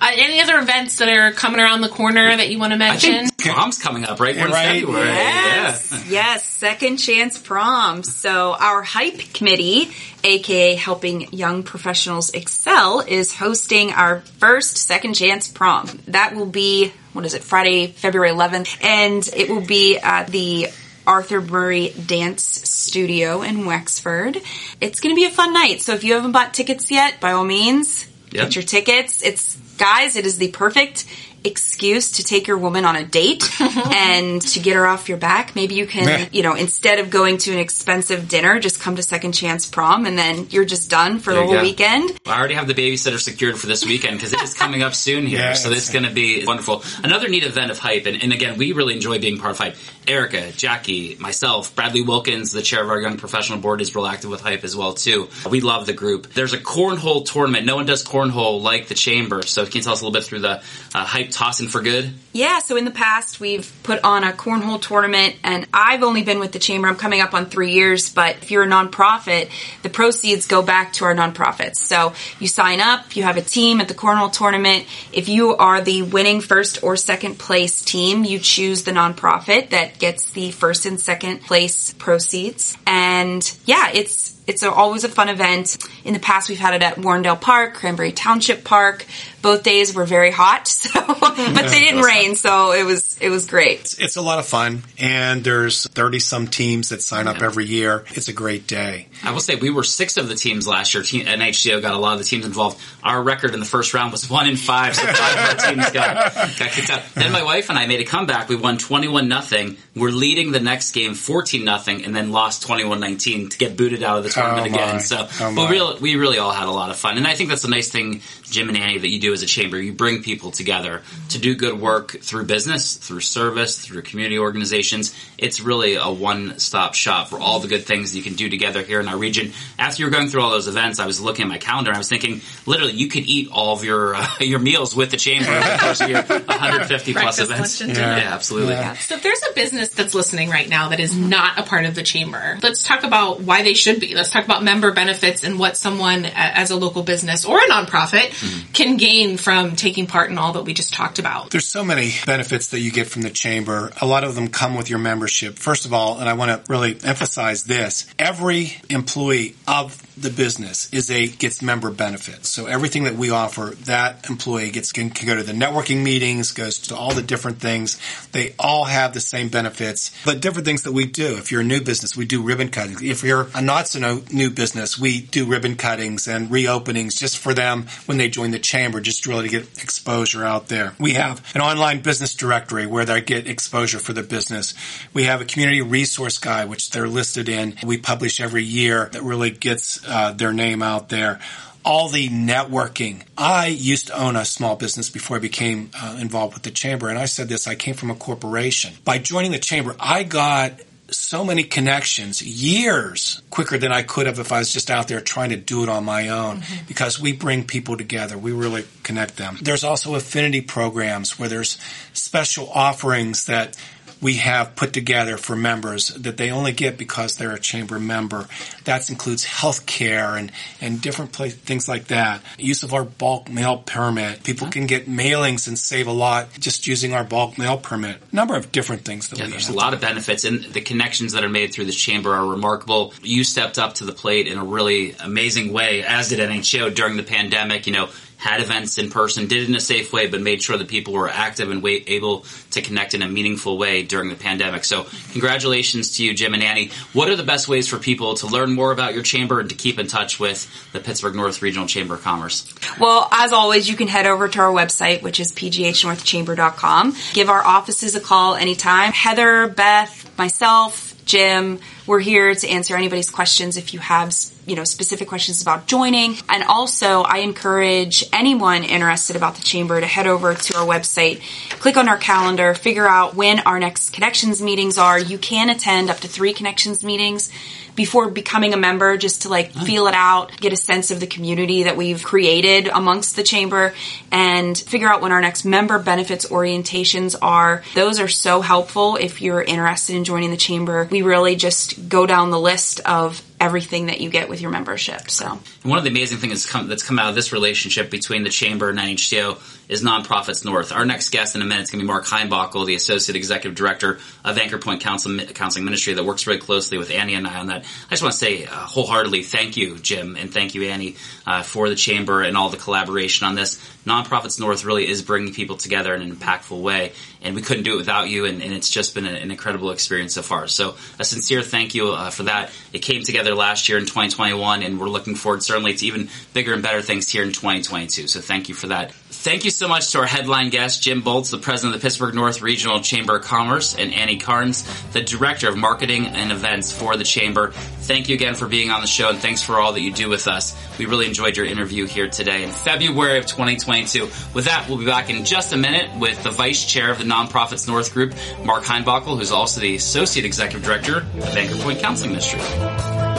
Uh, 0.00 0.10
any 0.16 0.40
other 0.40 0.58
events 0.58 0.98
that 0.98 1.08
are 1.08 1.32
coming 1.32 1.60
around 1.60 1.80
the 1.80 1.88
corner 1.88 2.36
that 2.36 2.48
you 2.48 2.58
want 2.58 2.72
to 2.72 2.78
mention? 2.78 3.28
Prom's 3.38 3.78
coming 3.78 4.04
up 4.04 4.18
right, 4.20 4.34
Yeah, 4.34 4.46
right. 4.46 4.80
February. 4.80 5.06
Yes, 5.06 5.92
Yeah. 5.92 6.02
yes, 6.08 6.44
second 6.44 6.96
chance 6.96 7.38
prom. 7.38 8.02
So 8.02 8.54
our 8.58 8.82
hype 8.82 9.32
committee, 9.32 9.90
aka 10.24 10.74
helping 10.74 11.32
young 11.32 11.62
professionals 11.62 12.30
excel, 12.30 13.00
is 13.00 13.34
hosting 13.34 13.92
our 13.92 14.20
first 14.38 14.78
second 14.78 15.14
chance 15.14 15.48
prom. 15.48 15.86
That 16.08 16.34
will 16.34 16.46
be 16.46 16.92
what 17.12 17.24
is 17.24 17.34
it? 17.34 17.44
Friday, 17.44 17.86
February 17.86 18.30
11th, 18.32 18.84
and 18.84 19.28
it 19.36 19.48
will 19.48 19.64
be 19.64 19.98
at 19.98 20.26
the 20.26 20.68
Arthur 21.06 21.40
Murray 21.40 21.90
Dance 21.90 22.42
Studio 22.42 23.42
in 23.42 23.66
Wexford. 23.66 24.38
It's 24.80 25.00
going 25.00 25.14
to 25.14 25.16
be 25.18 25.24
a 25.26 25.30
fun 25.30 25.52
night. 25.52 25.80
So 25.80 25.94
if 25.94 26.02
you 26.02 26.14
haven't 26.14 26.32
bought 26.32 26.54
tickets 26.54 26.90
yet, 26.90 27.20
by 27.20 27.32
all 27.32 27.44
means, 27.44 28.06
Yep. 28.34 28.44
get 28.44 28.54
your 28.56 28.64
tickets. 28.64 29.22
It's 29.22 29.56
guys, 29.78 30.16
it 30.16 30.26
is 30.26 30.38
the 30.38 30.48
perfect 30.48 31.06
excuse 31.44 32.12
to 32.12 32.24
take 32.24 32.46
your 32.46 32.56
woman 32.58 32.84
on 32.84 32.96
a 32.96 33.04
date 33.04 33.44
and 33.60 34.40
to 34.42 34.60
get 34.60 34.74
her 34.76 34.86
off 34.86 35.08
your 35.08 35.18
back. 35.18 35.54
Maybe 35.54 35.74
you 35.74 35.86
can, 35.86 36.28
you 36.32 36.42
know, 36.42 36.54
instead 36.54 36.98
of 36.98 37.10
going 37.10 37.38
to 37.38 37.52
an 37.52 37.58
expensive 37.58 38.28
dinner, 38.28 38.58
just 38.60 38.80
come 38.80 38.96
to 38.96 39.02
second 39.02 39.32
chance 39.32 39.66
prom 39.68 40.06
and 40.06 40.16
then 40.18 40.46
you're 40.50 40.64
just 40.64 40.90
done 40.90 41.18
for 41.18 41.32
There 41.32 41.40
the 41.40 41.46
whole 41.46 41.56
go. 41.56 41.62
weekend. 41.62 42.18
I 42.26 42.38
already 42.38 42.54
have 42.54 42.66
the 42.66 42.74
babysitter 42.74 43.20
secured 43.20 43.58
for 43.58 43.66
this 43.66 43.84
weekend 43.84 44.16
because 44.16 44.32
it 44.32 44.40
is 44.42 44.54
coming 44.54 44.82
up 44.82 44.94
soon 44.94 45.26
here. 45.26 45.40
Yeah, 45.40 45.52
so 45.52 45.68
this 45.68 45.86
is 45.86 45.92
going 45.92 46.04
to 46.06 46.12
be 46.12 46.44
wonderful. 46.46 46.82
Another 47.02 47.28
neat 47.28 47.44
event 47.44 47.70
of 47.70 47.78
Hype, 47.78 48.06
and, 48.06 48.22
and 48.22 48.32
again, 48.32 48.56
we 48.56 48.72
really 48.72 48.94
enjoy 48.94 49.18
being 49.18 49.38
part 49.38 49.52
of 49.52 49.58
Hype. 49.58 49.76
Erica, 50.06 50.52
Jackie, 50.52 51.16
myself, 51.18 51.74
Bradley 51.74 52.02
Wilkins, 52.02 52.52
the 52.52 52.60
chair 52.62 52.82
of 52.82 52.90
our 52.90 53.00
Young 53.00 53.16
Professional 53.16 53.58
Board, 53.58 53.80
is 53.80 53.94
real 53.94 54.06
active 54.06 54.30
with 54.30 54.40
Hype 54.42 54.62
as 54.64 54.76
well 54.76 54.92
too. 54.94 55.28
We 55.50 55.60
love 55.60 55.86
the 55.86 55.92
group. 55.94 56.32
There's 56.34 56.52
a 56.52 56.58
cornhole 56.58 57.24
tournament. 57.24 57.64
No 57.66 57.76
one 57.76 57.86
does 57.86 58.04
cornhole 58.04 58.60
like 58.62 58.88
the 58.88 58.94
Chamber. 58.94 59.42
So 59.42 59.64
can 59.64 59.76
you 59.76 59.82
tell 59.82 59.92
us 59.94 60.00
a 60.02 60.04
little 60.04 60.18
bit 60.18 60.24
through 60.24 60.40
the 60.40 60.62
uh, 60.94 61.04
Hype 61.04 61.30
Tossing 61.34 61.68
for 61.68 61.82
Good? 61.82 62.14
Yeah, 62.32 62.60
so 62.60 62.76
in 62.76 62.84
the 62.84 62.92
past 62.92 63.40
we've 63.40 63.72
put 63.82 64.02
on 64.04 64.22
a 64.22 64.32
cornhole 64.32 64.80
tournament 64.80 65.36
and 65.42 65.66
I've 65.74 66.04
only 66.04 66.22
been 66.22 66.38
with 66.38 66.52
the 66.52 66.60
chamber. 66.60 66.86
I'm 66.86 66.96
coming 66.96 67.20
up 67.20 67.34
on 67.34 67.46
three 67.46 67.72
years, 67.72 68.12
but 68.12 68.36
if 68.36 68.50
you're 68.52 68.62
a 68.62 68.68
nonprofit, 68.68 69.50
the 69.82 69.88
proceeds 69.88 70.46
go 70.46 70.62
back 70.62 70.92
to 70.94 71.04
our 71.06 71.14
nonprofits. 71.14 71.76
So 71.76 72.12
you 72.38 72.46
sign 72.46 72.80
up, 72.80 73.16
you 73.16 73.24
have 73.24 73.36
a 73.36 73.42
team 73.42 73.80
at 73.80 73.88
the 73.88 73.94
cornhole 73.94 74.32
tournament. 74.32 74.86
If 75.12 75.28
you 75.28 75.56
are 75.56 75.80
the 75.80 76.02
winning 76.02 76.40
first 76.40 76.84
or 76.84 76.96
second 76.96 77.38
place 77.38 77.82
team, 77.82 78.24
you 78.24 78.38
choose 78.38 78.84
the 78.84 78.92
nonprofit 78.92 79.70
that 79.70 79.98
gets 79.98 80.30
the 80.30 80.52
first 80.52 80.86
and 80.86 81.00
second 81.00 81.40
place 81.40 81.92
proceeds. 81.94 82.78
And 82.86 83.56
yeah, 83.64 83.90
it's 83.92 84.34
it's 84.46 84.62
a, 84.62 84.70
always 84.70 85.04
a 85.04 85.08
fun 85.08 85.28
event. 85.28 85.76
In 86.04 86.12
the 86.12 86.20
past, 86.20 86.48
we've 86.48 86.58
had 86.58 86.74
it 86.74 86.82
at 86.82 86.96
Warrendale 86.96 87.40
Park, 87.40 87.74
Cranberry 87.74 88.12
Township 88.12 88.64
Park. 88.64 89.06
Both 89.40 89.62
days 89.62 89.94
were 89.94 90.06
very 90.06 90.30
hot, 90.30 90.66
so 90.68 90.90
but 91.06 91.36
they 91.36 91.80
didn't 91.80 92.00
rain, 92.00 92.34
so 92.34 92.72
it 92.72 92.84
was 92.84 93.18
it 93.18 93.28
was 93.28 93.46
great. 93.46 93.80
It's, 93.80 93.98
it's 93.98 94.16
a 94.16 94.22
lot 94.22 94.38
of 94.38 94.46
fun, 94.46 94.82
and 94.98 95.44
there's 95.44 95.86
30 95.86 96.18
some 96.18 96.46
teams 96.48 96.88
that 96.90 97.02
sign 97.02 97.28
up 97.28 97.42
every 97.42 97.66
year. 97.66 98.04
It's 98.12 98.28
a 98.28 98.32
great 98.32 98.66
day. 98.66 99.08
I 99.22 99.32
will 99.32 99.40
say 99.40 99.56
we 99.56 99.70
were 99.70 99.82
six 99.82 100.16
of 100.16 100.28
the 100.28 100.34
teams 100.34 100.66
last 100.66 100.94
year. 100.94 101.02
Team, 101.02 101.26
NHCO 101.26 101.82
got 101.82 101.94
a 101.94 101.98
lot 101.98 102.14
of 102.14 102.20
the 102.20 102.24
teams 102.24 102.46
involved. 102.46 102.80
Our 103.02 103.22
record 103.22 103.52
in 103.52 103.60
the 103.60 103.66
first 103.66 103.92
round 103.92 104.12
was 104.12 104.30
one 104.30 104.48
in 104.48 104.56
five, 104.56 104.96
so 104.96 105.06
five 105.06 105.32
of 105.32 105.60
our 105.60 105.74
teams 105.74 105.90
got, 105.90 106.34
got 106.34 106.70
kicked 106.70 106.90
out. 106.90 107.02
Then 107.14 107.32
my 107.32 107.42
wife 107.42 107.68
and 107.68 107.78
I 107.78 107.86
made 107.86 108.00
a 108.00 108.04
comeback. 108.04 108.48
We 108.48 108.56
won 108.56 108.78
21 108.78 109.28
nothing. 109.28 109.76
We're 109.94 110.10
leading 110.10 110.52
the 110.52 110.60
next 110.60 110.92
game 110.92 111.14
14 111.14 111.64
nothing, 111.64 112.04
and 112.04 112.16
then 112.16 112.32
lost 112.32 112.66
21-19 112.66 113.50
to 113.50 113.58
get 113.58 113.76
booted 113.76 114.02
out 114.02 114.18
of 114.18 114.24
the 114.24 114.30
tournament 114.34 114.68
Oh, 114.70 114.74
again. 114.74 115.00
So 115.00 115.26
Oh, 115.26 115.28
but 115.38 115.50
my. 115.52 115.64
we 115.70 115.76
really, 115.76 116.00
we 116.00 116.16
really 116.16 116.38
all 116.38 116.50
had 116.52 116.68
a 116.68 116.72
lot 116.72 116.90
of 116.90 116.96
fun, 116.96 117.16
and 117.16 117.26
I 117.26 117.34
think 117.34 117.48
that's 117.50 117.64
a 117.64 117.70
nice 117.70 117.88
thing, 117.90 118.20
Jim 118.44 118.68
and 118.68 118.76
Annie, 118.78 118.98
that 118.98 119.08
you 119.08 119.20
do 119.20 119.32
as 119.32 119.42
a 119.42 119.46
chamber. 119.46 119.80
You 119.80 119.92
bring 119.92 120.22
people 120.22 120.50
together 120.50 121.02
to 121.30 121.38
do 121.38 121.54
good 121.54 121.80
work 121.80 122.10
through 122.20 122.44
business, 122.44 122.96
through 122.96 123.20
service, 123.20 123.78
through 123.78 124.02
community 124.02 124.38
organizations. 124.38 125.14
It's 125.38 125.60
really 125.60 125.94
a 125.96 126.10
one-stop 126.10 126.94
shop 126.94 127.28
for 127.28 127.38
all 127.38 127.60
the 127.60 127.68
good 127.68 127.84
things 127.84 128.14
you 128.16 128.22
can 128.22 128.34
do 128.34 128.48
together 128.48 128.82
here 128.82 129.00
in 129.00 129.08
our 129.08 129.16
region. 129.16 129.52
After 129.78 130.02
you 130.02 130.06
were 130.06 130.10
going 130.12 130.28
through 130.28 130.42
all 130.42 130.50
those 130.50 130.68
events, 130.68 130.98
I 131.00 131.06
was 131.06 131.20
looking 131.20 131.44
at 131.44 131.48
my 131.48 131.58
calendar 131.58 131.90
and 131.90 131.96
I 131.96 132.00
was 132.00 132.08
thinking, 132.08 132.40
literally, 132.66 132.92
you 132.94 133.08
could 133.08 133.24
eat 133.24 133.48
all 133.52 133.74
of 133.76 133.84
your 133.84 134.14
uh, 134.16 134.26
your 134.40 134.58
meals 134.58 134.94
with 134.96 135.10
the 135.10 135.16
chamber 135.16 135.50
over 135.50 135.68
the 135.70 135.78
course 135.78 136.00
of 136.00 136.08
your 136.10 136.22
150 136.22 137.12
plus 137.12 137.38
events. 137.38 137.80
lunch, 137.80 137.88
and 137.88 137.98
yeah. 137.98 138.14
dinner. 138.16 138.26
absolutely. 138.32 138.74
Yeah. 138.74 138.94
So 138.94 139.14
if 139.16 139.22
there's 139.22 139.42
a 139.50 139.54
business 139.54 139.90
that's 139.90 140.14
listening 140.14 140.50
right 140.50 140.68
now 140.68 140.88
that 140.90 141.00
is 141.00 141.16
not 141.16 141.58
a 141.58 141.62
part 141.62 141.84
of 141.84 141.94
the 141.94 142.02
chamber, 142.02 142.58
let's 142.62 142.82
talk 142.82 143.04
about 143.04 143.40
why 143.40 143.62
they 143.62 143.74
should 143.74 144.00
be. 144.00 144.14
Let's 144.14 144.23
talk 144.30 144.44
about 144.44 144.62
member 144.62 144.92
benefits 144.92 145.44
and 145.44 145.58
what 145.58 145.76
someone 145.76 146.24
as 146.26 146.70
a 146.70 146.76
local 146.76 147.02
business 147.02 147.44
or 147.44 147.58
a 147.58 147.68
nonprofit 147.68 148.32
hmm. 148.34 148.72
can 148.72 148.96
gain 148.96 149.36
from 149.36 149.76
taking 149.76 150.06
part 150.06 150.30
in 150.30 150.38
all 150.38 150.52
that 150.54 150.64
we 150.64 150.74
just 150.74 150.92
talked 150.94 151.18
about. 151.18 151.50
There's 151.50 151.66
so 151.66 151.84
many 151.84 152.12
benefits 152.26 152.68
that 152.68 152.80
you 152.80 152.90
get 152.90 153.06
from 153.06 153.22
the 153.22 153.30
chamber. 153.30 153.92
A 154.00 154.06
lot 154.06 154.24
of 154.24 154.34
them 154.34 154.48
come 154.48 154.76
with 154.76 154.90
your 154.90 154.98
membership. 154.98 155.58
First 155.58 155.86
of 155.86 155.92
all, 155.92 156.18
and 156.18 156.28
I 156.28 156.34
want 156.34 156.50
to 156.50 156.72
really 156.72 156.96
emphasize 157.04 157.64
this, 157.64 158.06
every 158.18 158.76
employee 158.90 159.56
of 159.66 160.00
the 160.16 160.30
business 160.30 160.92
is 160.92 161.10
a 161.10 161.26
gets 161.26 161.62
member 161.62 161.90
benefits. 161.90 162.48
So 162.48 162.66
everything 162.66 163.04
that 163.04 163.16
we 163.16 163.30
offer, 163.30 163.72
that 163.84 164.28
employee 164.28 164.70
gets 164.70 164.92
can, 164.92 165.10
can 165.10 165.26
go 165.26 165.34
to 165.34 165.42
the 165.42 165.52
networking 165.52 166.02
meetings, 166.02 166.52
goes 166.52 166.78
to 166.88 166.96
all 166.96 167.12
the 167.12 167.22
different 167.22 167.58
things. 167.58 167.98
They 168.32 168.54
all 168.58 168.84
have 168.84 169.14
the 169.14 169.20
same 169.20 169.48
benefits. 169.48 170.10
but 170.24 170.40
different 170.40 170.66
things 170.66 170.84
that 170.84 170.92
we 170.92 171.06
do. 171.06 171.36
If 171.36 171.50
you're 171.50 171.62
a 171.62 171.64
new 171.64 171.80
business, 171.80 172.16
we 172.16 172.26
do 172.26 172.42
ribbon 172.42 172.68
cutting. 172.68 172.96
If 173.02 173.22
you're 173.22 173.48
a 173.54 173.60
not 173.60 173.88
so 173.88 174.22
new 174.32 174.50
business, 174.50 174.98
we 174.98 175.20
do 175.20 175.46
ribbon 175.46 175.76
cuttings 175.76 176.28
and 176.28 176.48
reopenings 176.48 177.18
just 177.18 177.38
for 177.38 177.54
them 177.54 177.86
when 178.06 178.18
they 178.18 178.28
join 178.28 178.50
the 178.50 178.58
chamber, 178.58 179.00
just 179.00 179.26
really 179.26 179.48
to 179.48 179.60
get 179.60 179.82
exposure 179.82 180.44
out 180.44 180.68
there. 180.68 180.94
We 180.98 181.12
have 181.14 181.44
an 181.54 181.60
online 181.60 182.00
business 182.00 182.34
directory 182.34 182.86
where 182.86 183.04
they 183.04 183.20
get 183.20 183.48
exposure 183.48 183.98
for 183.98 184.12
the 184.12 184.22
business. 184.22 184.74
We 185.12 185.24
have 185.24 185.40
a 185.40 185.44
community 185.44 185.82
resource 185.82 186.38
guide, 186.38 186.68
which 186.68 186.90
they're 186.90 187.08
listed 187.08 187.48
in. 187.48 187.76
We 187.84 187.98
publish 187.98 188.40
every 188.40 188.62
year 188.62 189.08
that 189.12 189.22
really 189.22 189.50
gets 189.50 190.03
uh, 190.06 190.32
their 190.32 190.52
name 190.52 190.82
out 190.82 191.08
there 191.08 191.40
all 191.84 192.08
the 192.08 192.28
networking. 192.28 193.22
I 193.36 193.66
used 193.66 194.06
to 194.06 194.18
own 194.18 194.36
a 194.36 194.44
small 194.44 194.76
business 194.76 195.10
before 195.10 195.36
I 195.36 195.40
became 195.40 195.90
uh, 196.00 196.16
involved 196.18 196.54
with 196.54 196.62
the 196.62 196.70
chamber, 196.70 197.08
and 197.08 197.18
I 197.18 197.26
said 197.26 197.48
this: 197.48 197.66
I 197.66 197.74
came 197.74 197.94
from 197.94 198.10
a 198.10 198.14
corporation. 198.14 198.94
By 199.04 199.18
joining 199.18 199.52
the 199.52 199.58
chamber, 199.58 199.94
I 200.00 200.22
got 200.22 200.80
so 201.10 201.44
many 201.44 201.62
connections 201.62 202.42
years 202.42 203.42
quicker 203.50 203.76
than 203.76 203.92
I 203.92 204.02
could 204.02 204.26
have 204.26 204.38
if 204.38 204.52
I 204.52 204.60
was 204.60 204.72
just 204.72 204.90
out 204.90 205.06
there 205.06 205.20
trying 205.20 205.50
to 205.50 205.56
do 205.56 205.82
it 205.82 205.88
on 205.88 206.04
my 206.04 206.28
own 206.28 206.62
because 206.88 207.20
we 207.20 207.32
bring 207.32 207.64
people 207.64 207.96
together. 207.96 208.38
We 208.38 208.52
really 208.52 208.84
connect 209.02 209.36
them. 209.36 209.58
There's 209.60 209.84
also 209.84 210.14
affinity 210.14 210.62
programs 210.62 211.38
where 211.38 211.48
there's 211.48 211.78
special 212.14 212.70
offerings 212.70 213.44
that 213.46 213.76
we 214.24 214.36
have 214.36 214.74
put 214.74 214.94
together 214.94 215.36
for 215.36 215.54
members 215.54 216.08
that 216.08 216.38
they 216.38 216.50
only 216.50 216.72
get 216.72 216.96
because 216.96 217.36
they're 217.36 217.52
a 217.52 217.60
chamber 217.60 218.00
member. 218.00 218.48
That 218.84 219.10
includes 219.10 219.44
health 219.44 219.84
care 219.84 220.36
and, 220.36 220.50
and 220.80 220.98
different 220.98 221.32
pla 221.32 221.48
things 221.50 221.88
like 221.88 222.06
that. 222.06 222.40
Use 222.56 222.82
of 222.84 222.94
our 222.94 223.04
bulk 223.04 223.50
mail 223.50 223.76
permit. 223.76 224.42
People 224.42 224.68
can 224.68 224.86
get 224.86 225.06
mailings 225.06 225.68
and 225.68 225.78
save 225.78 226.06
a 226.06 226.12
lot 226.12 226.48
just 226.58 226.86
using 226.86 227.12
our 227.12 227.22
bulk 227.22 227.58
mail 227.58 227.76
permit. 227.76 228.16
A 228.32 228.34
number 228.34 228.56
of 228.56 228.72
different 228.72 229.04
things 229.04 229.28
that 229.28 229.38
Yeah, 229.38 229.44
we 229.44 229.50
there's 229.50 229.68
a 229.68 229.74
lot 229.74 229.92
of 229.92 230.00
benefits, 230.00 230.46
and 230.46 230.64
the 230.64 230.80
connections 230.80 231.34
that 231.34 231.44
are 231.44 231.50
made 231.50 231.74
through 231.74 231.84
this 231.84 231.96
chamber 231.96 232.32
are 232.32 232.46
remarkable. 232.46 233.12
You 233.20 233.44
stepped 233.44 233.78
up 233.78 233.96
to 233.96 234.06
the 234.06 234.12
plate 234.12 234.46
in 234.46 234.56
a 234.56 234.64
really 234.64 235.14
amazing 235.22 235.70
way, 235.70 236.02
as 236.02 236.30
did 236.30 236.38
NHCO 236.38 236.94
during 236.94 237.18
the 237.18 237.24
pandemic. 237.24 237.86
You 237.86 237.92
know, 237.92 238.08
had 238.36 238.60
events 238.60 238.98
in 238.98 239.10
person, 239.10 239.46
did 239.46 239.62
it 239.62 239.68
in 239.68 239.74
a 239.74 239.80
safe 239.80 240.12
way, 240.12 240.26
but 240.26 240.40
made 240.40 240.62
sure 240.62 240.76
that 240.76 240.88
people 240.88 241.14
were 241.14 241.28
active 241.28 241.70
and 241.70 241.82
wa- 241.82 241.90
able 242.06 242.44
to 242.72 242.82
connect 242.82 243.14
in 243.14 243.22
a 243.22 243.28
meaningful 243.28 243.78
way 243.78 244.02
during 244.02 244.28
the 244.28 244.34
pandemic. 244.34 244.84
So, 244.84 245.06
congratulations 245.32 246.16
to 246.16 246.24
you, 246.24 246.34
Jim 246.34 246.54
and 246.54 246.62
Annie. 246.62 246.90
What 247.12 247.28
are 247.28 247.36
the 247.36 247.42
best 247.44 247.68
ways 247.68 247.88
for 247.88 247.98
people 247.98 248.34
to 248.36 248.46
learn 248.46 248.72
more 248.74 248.92
about 248.92 249.14
your 249.14 249.22
chamber 249.22 249.60
and 249.60 249.68
to 249.70 249.74
keep 249.74 249.98
in 249.98 250.06
touch 250.06 250.38
with 250.38 250.68
the 250.92 251.00
Pittsburgh 251.00 251.34
North 251.34 251.62
Regional 251.62 251.86
Chamber 251.86 252.14
of 252.14 252.22
Commerce? 252.22 252.72
Well, 252.98 253.28
as 253.32 253.52
always, 253.52 253.88
you 253.88 253.96
can 253.96 254.08
head 254.08 254.26
over 254.26 254.48
to 254.48 254.60
our 254.60 254.72
website, 254.72 255.22
which 255.22 255.40
is 255.40 255.52
pghnorthchamber.com. 255.52 257.16
Give 257.32 257.48
our 257.48 257.64
offices 257.64 258.14
a 258.14 258.20
call 258.20 258.54
anytime. 258.54 259.12
Heather, 259.12 259.68
Beth, 259.68 260.36
myself, 260.38 261.14
Jim, 261.24 261.80
we're 262.06 262.20
here 262.20 262.54
to 262.54 262.68
answer 262.68 262.96
anybody's 262.96 263.30
questions 263.30 263.76
if 263.76 263.94
you 263.94 264.00
have, 264.00 264.34
you 264.66 264.76
know, 264.76 264.84
specific 264.84 265.28
questions 265.28 265.62
about 265.62 265.86
joining. 265.86 266.36
And 266.48 266.64
also, 266.64 267.22
I 267.22 267.38
encourage 267.38 268.24
anyone 268.32 268.84
interested 268.84 269.36
about 269.36 269.56
the 269.56 269.62
chamber 269.62 270.00
to 270.00 270.06
head 270.06 270.26
over 270.26 270.54
to 270.54 270.76
our 270.76 270.86
website, 270.86 271.40
click 271.80 271.96
on 271.96 272.08
our 272.08 272.18
calendar, 272.18 272.74
figure 272.74 273.06
out 273.06 273.34
when 273.34 273.60
our 273.60 273.78
next 273.78 274.10
connections 274.10 274.60
meetings 274.60 274.98
are. 274.98 275.18
You 275.18 275.38
can 275.38 275.70
attend 275.70 276.10
up 276.10 276.18
to 276.18 276.28
three 276.28 276.52
connections 276.52 277.02
meetings 277.02 277.50
before 277.94 278.28
becoming 278.28 278.74
a 278.74 278.76
member 278.76 279.16
just 279.16 279.42
to 279.42 279.48
like 279.48 279.72
feel 279.72 280.06
it 280.06 280.14
out, 280.14 280.56
get 280.58 280.72
a 280.72 280.76
sense 280.76 281.10
of 281.10 281.20
the 281.20 281.26
community 281.26 281.84
that 281.84 281.96
we've 281.96 282.22
created 282.22 282.88
amongst 282.88 283.36
the 283.36 283.42
chamber 283.42 283.94
and 284.30 284.76
figure 284.76 285.08
out 285.08 285.22
when 285.22 285.32
our 285.32 285.40
next 285.40 285.64
member 285.64 285.98
benefits 285.98 286.46
orientations 286.46 287.36
are. 287.40 287.82
Those 287.94 288.18
are 288.18 288.28
so 288.28 288.60
helpful 288.60 289.16
if 289.16 289.40
you're 289.40 289.62
interested 289.62 290.16
in 290.16 290.24
joining 290.24 290.50
the 290.50 290.56
chamber. 290.56 291.08
We 291.10 291.22
really 291.22 291.56
just 291.56 291.93
go 291.94 292.26
down 292.26 292.50
the 292.50 292.60
list 292.60 293.00
of 293.00 293.40
everything 293.60 294.06
that 294.06 294.20
you 294.20 294.30
get 294.30 294.48
with 294.48 294.60
your 294.60 294.70
membership. 294.70 295.30
So 295.30 295.58
one 295.82 295.98
of 295.98 296.04
the 296.04 296.10
amazing 296.10 296.38
things 296.38 296.70
that's 296.72 297.02
come 297.02 297.18
out 297.18 297.28
of 297.28 297.34
this 297.34 297.52
relationship 297.52 298.10
between 298.10 298.42
the 298.42 298.50
chamber 298.50 298.90
and 298.90 298.98
NHCO 298.98 299.88
is 299.88 300.02
Nonprofits 300.02 300.64
North. 300.64 300.92
Our 300.92 301.04
next 301.04 301.30
guest 301.30 301.54
in 301.54 301.62
a 301.62 301.64
minute 301.64 301.82
is 301.82 301.90
going 301.90 302.00
to 302.00 302.04
be 302.04 302.06
Mark 302.06 302.24
Heinbockel, 302.24 302.86
the 302.86 302.94
Associate 302.94 303.36
Executive 303.36 303.76
Director 303.76 304.18
of 304.44 304.58
Anchor 304.58 304.78
Point 304.78 305.02
Counsel, 305.02 305.38
Counseling 305.54 305.84
Ministry 305.84 306.14
that 306.14 306.24
works 306.24 306.46
really 306.46 306.58
closely 306.58 306.98
with 306.98 307.10
Annie 307.10 307.34
and 307.34 307.46
I 307.46 307.58
on 307.58 307.66
that. 307.68 307.84
I 307.84 308.10
just 308.10 308.22
want 308.22 308.32
to 308.32 308.38
say 308.38 308.64
uh, 308.64 308.70
wholeheartedly 308.70 309.42
thank 309.42 309.76
you, 309.76 309.98
Jim, 309.98 310.36
and 310.36 310.52
thank 310.52 310.74
you, 310.74 310.84
Annie, 310.84 311.16
uh, 311.46 311.62
for 311.62 311.88
the 311.88 311.94
chamber 311.94 312.42
and 312.42 312.56
all 312.56 312.70
the 312.70 312.76
collaboration 312.76 313.46
on 313.46 313.54
this. 313.54 313.76
Nonprofits 314.06 314.60
North 314.60 314.84
really 314.84 315.08
is 315.08 315.22
bringing 315.22 315.54
people 315.54 315.76
together 315.76 316.14
in 316.14 316.22
an 316.22 316.34
impactful 316.34 316.80
way, 316.80 317.12
and 317.42 317.54
we 317.54 317.62
couldn't 317.62 317.84
do 317.84 317.94
it 317.94 317.98
without 317.98 318.28
you, 318.28 318.44
and, 318.44 318.62
and 318.62 318.72
it's 318.72 318.90
just 318.90 319.14
been 319.14 319.26
an 319.26 319.50
incredible 319.50 319.90
experience 319.90 320.34
so 320.34 320.42
far. 320.42 320.66
So 320.66 320.96
a 321.18 321.24
sincere 321.24 321.62
thank 321.62 321.94
you 321.94 322.08
uh, 322.08 322.30
for 322.30 322.44
that. 322.44 322.70
It 322.92 323.00
came 323.00 323.22
together 323.22 323.43
last 323.52 323.88
year 323.88 323.98
in 323.98 324.04
2021, 324.04 324.82
and 324.84 325.00
we're 325.00 325.08
looking 325.08 325.34
forward 325.34 325.62
certainly 325.62 325.94
to 325.94 326.06
even 326.06 326.28
bigger 326.52 326.72
and 326.72 326.82
better 326.82 327.02
things 327.02 327.28
here 327.28 327.42
in 327.42 327.52
2022. 327.52 328.28
So 328.28 328.40
thank 328.40 328.68
you 328.68 328.74
for 328.76 328.86
that. 328.86 329.12
Thank 329.12 329.64
you 329.64 329.70
so 329.70 329.88
much 329.88 330.12
to 330.12 330.20
our 330.20 330.26
headline 330.26 330.70
guest, 330.70 331.02
Jim 331.02 331.20
Bolts, 331.20 331.50
the 331.50 331.58
president 331.58 331.94
of 331.94 332.00
the 332.00 332.06
Pittsburgh 332.06 332.34
North 332.34 332.62
Regional 332.62 333.00
Chamber 333.00 333.36
of 333.36 333.44
Commerce, 333.44 333.94
and 333.94 334.14
Annie 334.14 334.38
Carnes, 334.38 334.84
the 335.12 335.20
director 335.20 335.68
of 335.68 335.76
marketing 335.76 336.28
and 336.28 336.50
events 336.50 336.92
for 336.92 337.16
the 337.16 337.24
Chamber. 337.24 337.72
Thank 337.72 338.28
you 338.28 338.36
again 338.36 338.54
for 338.54 338.66
being 338.66 338.90
on 338.90 339.00
the 339.00 339.06
show, 339.06 339.28
and 339.28 339.38
thanks 339.38 339.62
for 339.62 339.78
all 339.78 339.92
that 339.92 340.00
you 340.00 340.12
do 340.12 340.30
with 340.30 340.46
us. 340.46 340.74
We 340.98 341.06
really 341.06 341.26
enjoyed 341.26 341.56
your 341.56 341.66
interview 341.66 342.06
here 342.06 342.28
today 342.28 342.62
in 342.62 342.70
February 342.70 343.38
of 343.38 343.46
2022. 343.46 344.24
With 344.54 344.64
that, 344.64 344.86
we'll 344.88 344.98
be 344.98 345.04
back 345.04 345.28
in 345.28 345.44
just 345.44 345.72
a 345.72 345.76
minute 345.76 346.18
with 346.18 346.42
the 346.42 346.50
vice 346.50 346.84
chair 346.86 347.10
of 347.10 347.18
the 347.18 347.24
Nonprofits 347.24 347.86
North 347.86 348.14
Group, 348.14 348.34
Mark 348.64 348.84
Heinbockel, 348.84 349.36
who's 349.38 349.52
also 349.52 349.80
the 349.80 349.96
associate 349.96 350.46
executive 350.46 350.84
director 350.84 351.18
of 351.18 351.56
Anchor 351.56 351.76
Point 351.82 352.00
Counseling 352.00 352.30
Ministry. 352.30 353.33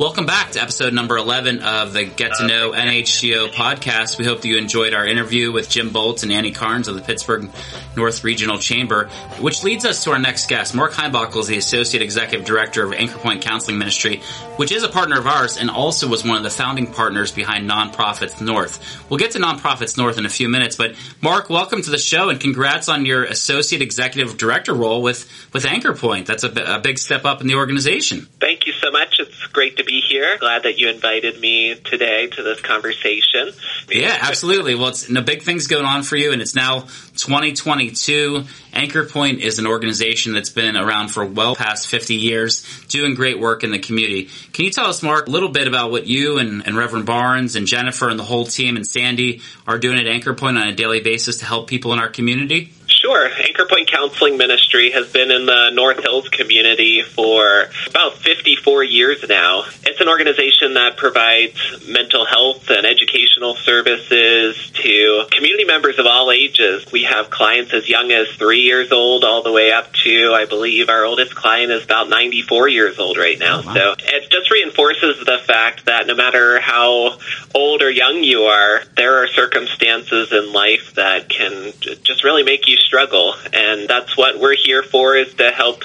Welcome 0.00 0.24
back 0.24 0.52
to 0.52 0.62
episode 0.62 0.94
number 0.94 1.18
11 1.18 1.60
of 1.62 1.92
the 1.92 2.04
Get 2.04 2.32
to 2.36 2.46
Know 2.46 2.70
NHCO 2.70 3.50
podcast. 3.50 4.16
We 4.16 4.24
hope 4.24 4.40
that 4.40 4.48
you 4.48 4.56
enjoyed 4.56 4.94
our 4.94 5.06
interview 5.06 5.52
with 5.52 5.68
Jim 5.68 5.90
Bolts 5.90 6.22
and 6.22 6.32
Annie 6.32 6.52
Carnes 6.52 6.88
of 6.88 6.94
the 6.94 7.02
Pittsburgh 7.02 7.50
North 7.98 8.24
Regional 8.24 8.56
Chamber, 8.56 9.10
which 9.40 9.62
leads 9.62 9.84
us 9.84 10.04
to 10.04 10.12
our 10.12 10.18
next 10.18 10.48
guest. 10.48 10.74
Mark 10.74 10.92
Heinbockel 10.92 11.40
is 11.40 11.48
the 11.48 11.58
Associate 11.58 12.02
Executive 12.02 12.46
Director 12.46 12.82
of 12.82 12.94
Anchor 12.94 13.18
Point 13.18 13.42
Counseling 13.42 13.76
Ministry, 13.76 14.22
which 14.60 14.72
is 14.72 14.82
a 14.82 14.90
partner 14.90 15.18
of 15.18 15.26
ours 15.26 15.56
and 15.56 15.70
also 15.70 16.06
was 16.06 16.22
one 16.22 16.36
of 16.36 16.42
the 16.42 16.50
founding 16.50 16.86
partners 16.86 17.32
behind 17.32 17.66
Nonprofits 17.66 18.42
North. 18.42 18.78
We'll 19.08 19.16
get 19.16 19.30
to 19.30 19.38
Nonprofits 19.38 19.96
North 19.96 20.18
in 20.18 20.26
a 20.26 20.28
few 20.28 20.50
minutes, 20.50 20.76
but 20.76 20.96
Mark, 21.22 21.48
welcome 21.48 21.80
to 21.80 21.90
the 21.90 21.96
show 21.96 22.28
and 22.28 22.38
congrats 22.38 22.86
on 22.90 23.06
your 23.06 23.24
Associate 23.24 23.80
Executive 23.80 24.36
Director 24.36 24.74
role 24.74 25.00
with, 25.00 25.26
with 25.54 25.64
Anchor 25.64 25.94
Point. 25.94 26.26
That's 26.26 26.44
a, 26.44 26.76
a 26.76 26.78
big 26.78 26.98
step 26.98 27.24
up 27.24 27.40
in 27.40 27.46
the 27.46 27.54
organization. 27.54 28.28
Thank 28.38 28.66
you 28.66 28.74
so 28.74 28.90
much. 28.90 29.18
It's 29.18 29.46
great 29.46 29.78
to 29.78 29.84
be 29.84 30.02
here. 30.06 30.36
Glad 30.36 30.64
that 30.64 30.78
you 30.78 30.90
invited 30.90 31.40
me 31.40 31.76
today 31.76 32.26
to 32.26 32.42
this 32.42 32.60
conversation. 32.60 33.52
Yeah, 33.88 34.18
absolutely. 34.20 34.74
Well, 34.74 34.88
it's 34.88 35.08
no 35.08 35.22
big 35.22 35.40
things 35.40 35.68
going 35.68 35.86
on 35.86 36.02
for 36.02 36.16
you, 36.16 36.32
and 36.32 36.42
it's 36.42 36.54
now 36.54 36.86
2022. 37.20 38.44
Anchor 38.72 39.04
Point 39.04 39.40
is 39.40 39.58
an 39.58 39.66
organization 39.66 40.32
that's 40.32 40.50
been 40.50 40.76
around 40.76 41.08
for 41.08 41.24
well 41.24 41.54
past 41.54 41.86
50 41.86 42.14
years, 42.14 42.64
doing 42.88 43.14
great 43.14 43.38
work 43.38 43.62
in 43.64 43.70
the 43.70 43.78
community. 43.78 44.28
Can 44.52 44.64
you 44.64 44.70
tell 44.70 44.86
us, 44.86 45.02
Mark, 45.02 45.28
a 45.28 45.30
little 45.30 45.48
bit 45.48 45.68
about 45.68 45.90
what 45.90 46.06
you 46.06 46.38
and, 46.38 46.66
and 46.66 46.76
Reverend 46.76 47.06
Barnes 47.06 47.56
and 47.56 47.66
Jennifer 47.66 48.08
and 48.08 48.18
the 48.18 48.24
whole 48.24 48.44
team 48.44 48.76
and 48.76 48.86
Sandy 48.86 49.42
are 49.66 49.78
doing 49.78 49.98
at 49.98 50.06
Anchor 50.06 50.34
Point 50.34 50.58
on 50.58 50.68
a 50.68 50.74
daily 50.74 51.00
basis 51.00 51.38
to 51.38 51.44
help 51.44 51.68
people 51.68 51.92
in 51.92 51.98
our 51.98 52.08
community? 52.08 52.72
Sure. 52.90 53.28
Anchor 53.28 53.66
Point 53.66 53.90
Counseling 53.90 54.36
Ministry 54.36 54.90
has 54.90 55.10
been 55.10 55.30
in 55.30 55.46
the 55.46 55.70
North 55.70 56.00
Hills 56.02 56.28
community 56.28 57.02
for 57.02 57.70
about 57.88 58.18
54 58.18 58.84
years 58.84 59.24
now. 59.28 59.64
It's 59.82 60.00
an 60.00 60.08
organization 60.08 60.74
that 60.74 60.96
provides 60.96 61.54
mental 61.88 62.26
health 62.26 62.68
and 62.68 62.84
educational 62.84 63.54
services 63.54 64.70
to 64.74 65.24
community 65.30 65.64
members 65.64 65.98
of 65.98 66.06
all 66.06 66.30
ages. 66.30 66.90
We 66.92 67.04
have 67.04 67.30
clients 67.30 67.72
as 67.72 67.88
young 67.88 68.10
as 68.12 68.28
three 68.32 68.60
years 68.60 68.92
old 68.92 69.24
all 69.24 69.42
the 69.42 69.52
way 69.52 69.72
up 69.72 69.92
to, 70.04 70.32
I 70.34 70.46
believe, 70.46 70.88
our 70.88 71.04
oldest 71.04 71.34
client 71.34 71.72
is 71.72 71.84
about 71.84 72.08
94 72.08 72.68
years 72.68 72.98
old 72.98 73.16
right 73.16 73.38
now. 73.38 73.60
Oh, 73.62 73.66
wow. 73.66 73.74
So 73.74 73.94
it 73.98 74.30
just 74.30 74.50
reinforces 74.50 75.24
the 75.24 75.38
fact 75.46 75.86
that 75.86 76.06
no 76.06 76.14
matter 76.14 76.60
how 76.60 77.18
old 77.54 77.82
or 77.82 77.90
young 77.90 78.22
you 78.24 78.42
are, 78.42 78.82
there 78.96 79.22
are 79.22 79.28
circumstances 79.28 80.32
in 80.32 80.52
life 80.52 80.94
that 80.94 81.28
can 81.28 81.72
just 81.80 82.24
really 82.24 82.42
make 82.42 82.68
you 82.68 82.76
struggle. 82.80 83.34
And 83.52 83.88
that's 83.88 84.16
what 84.16 84.38
we're 84.38 84.56
here 84.56 84.82
for 84.82 85.16
is 85.16 85.34
to 85.34 85.50
help 85.50 85.84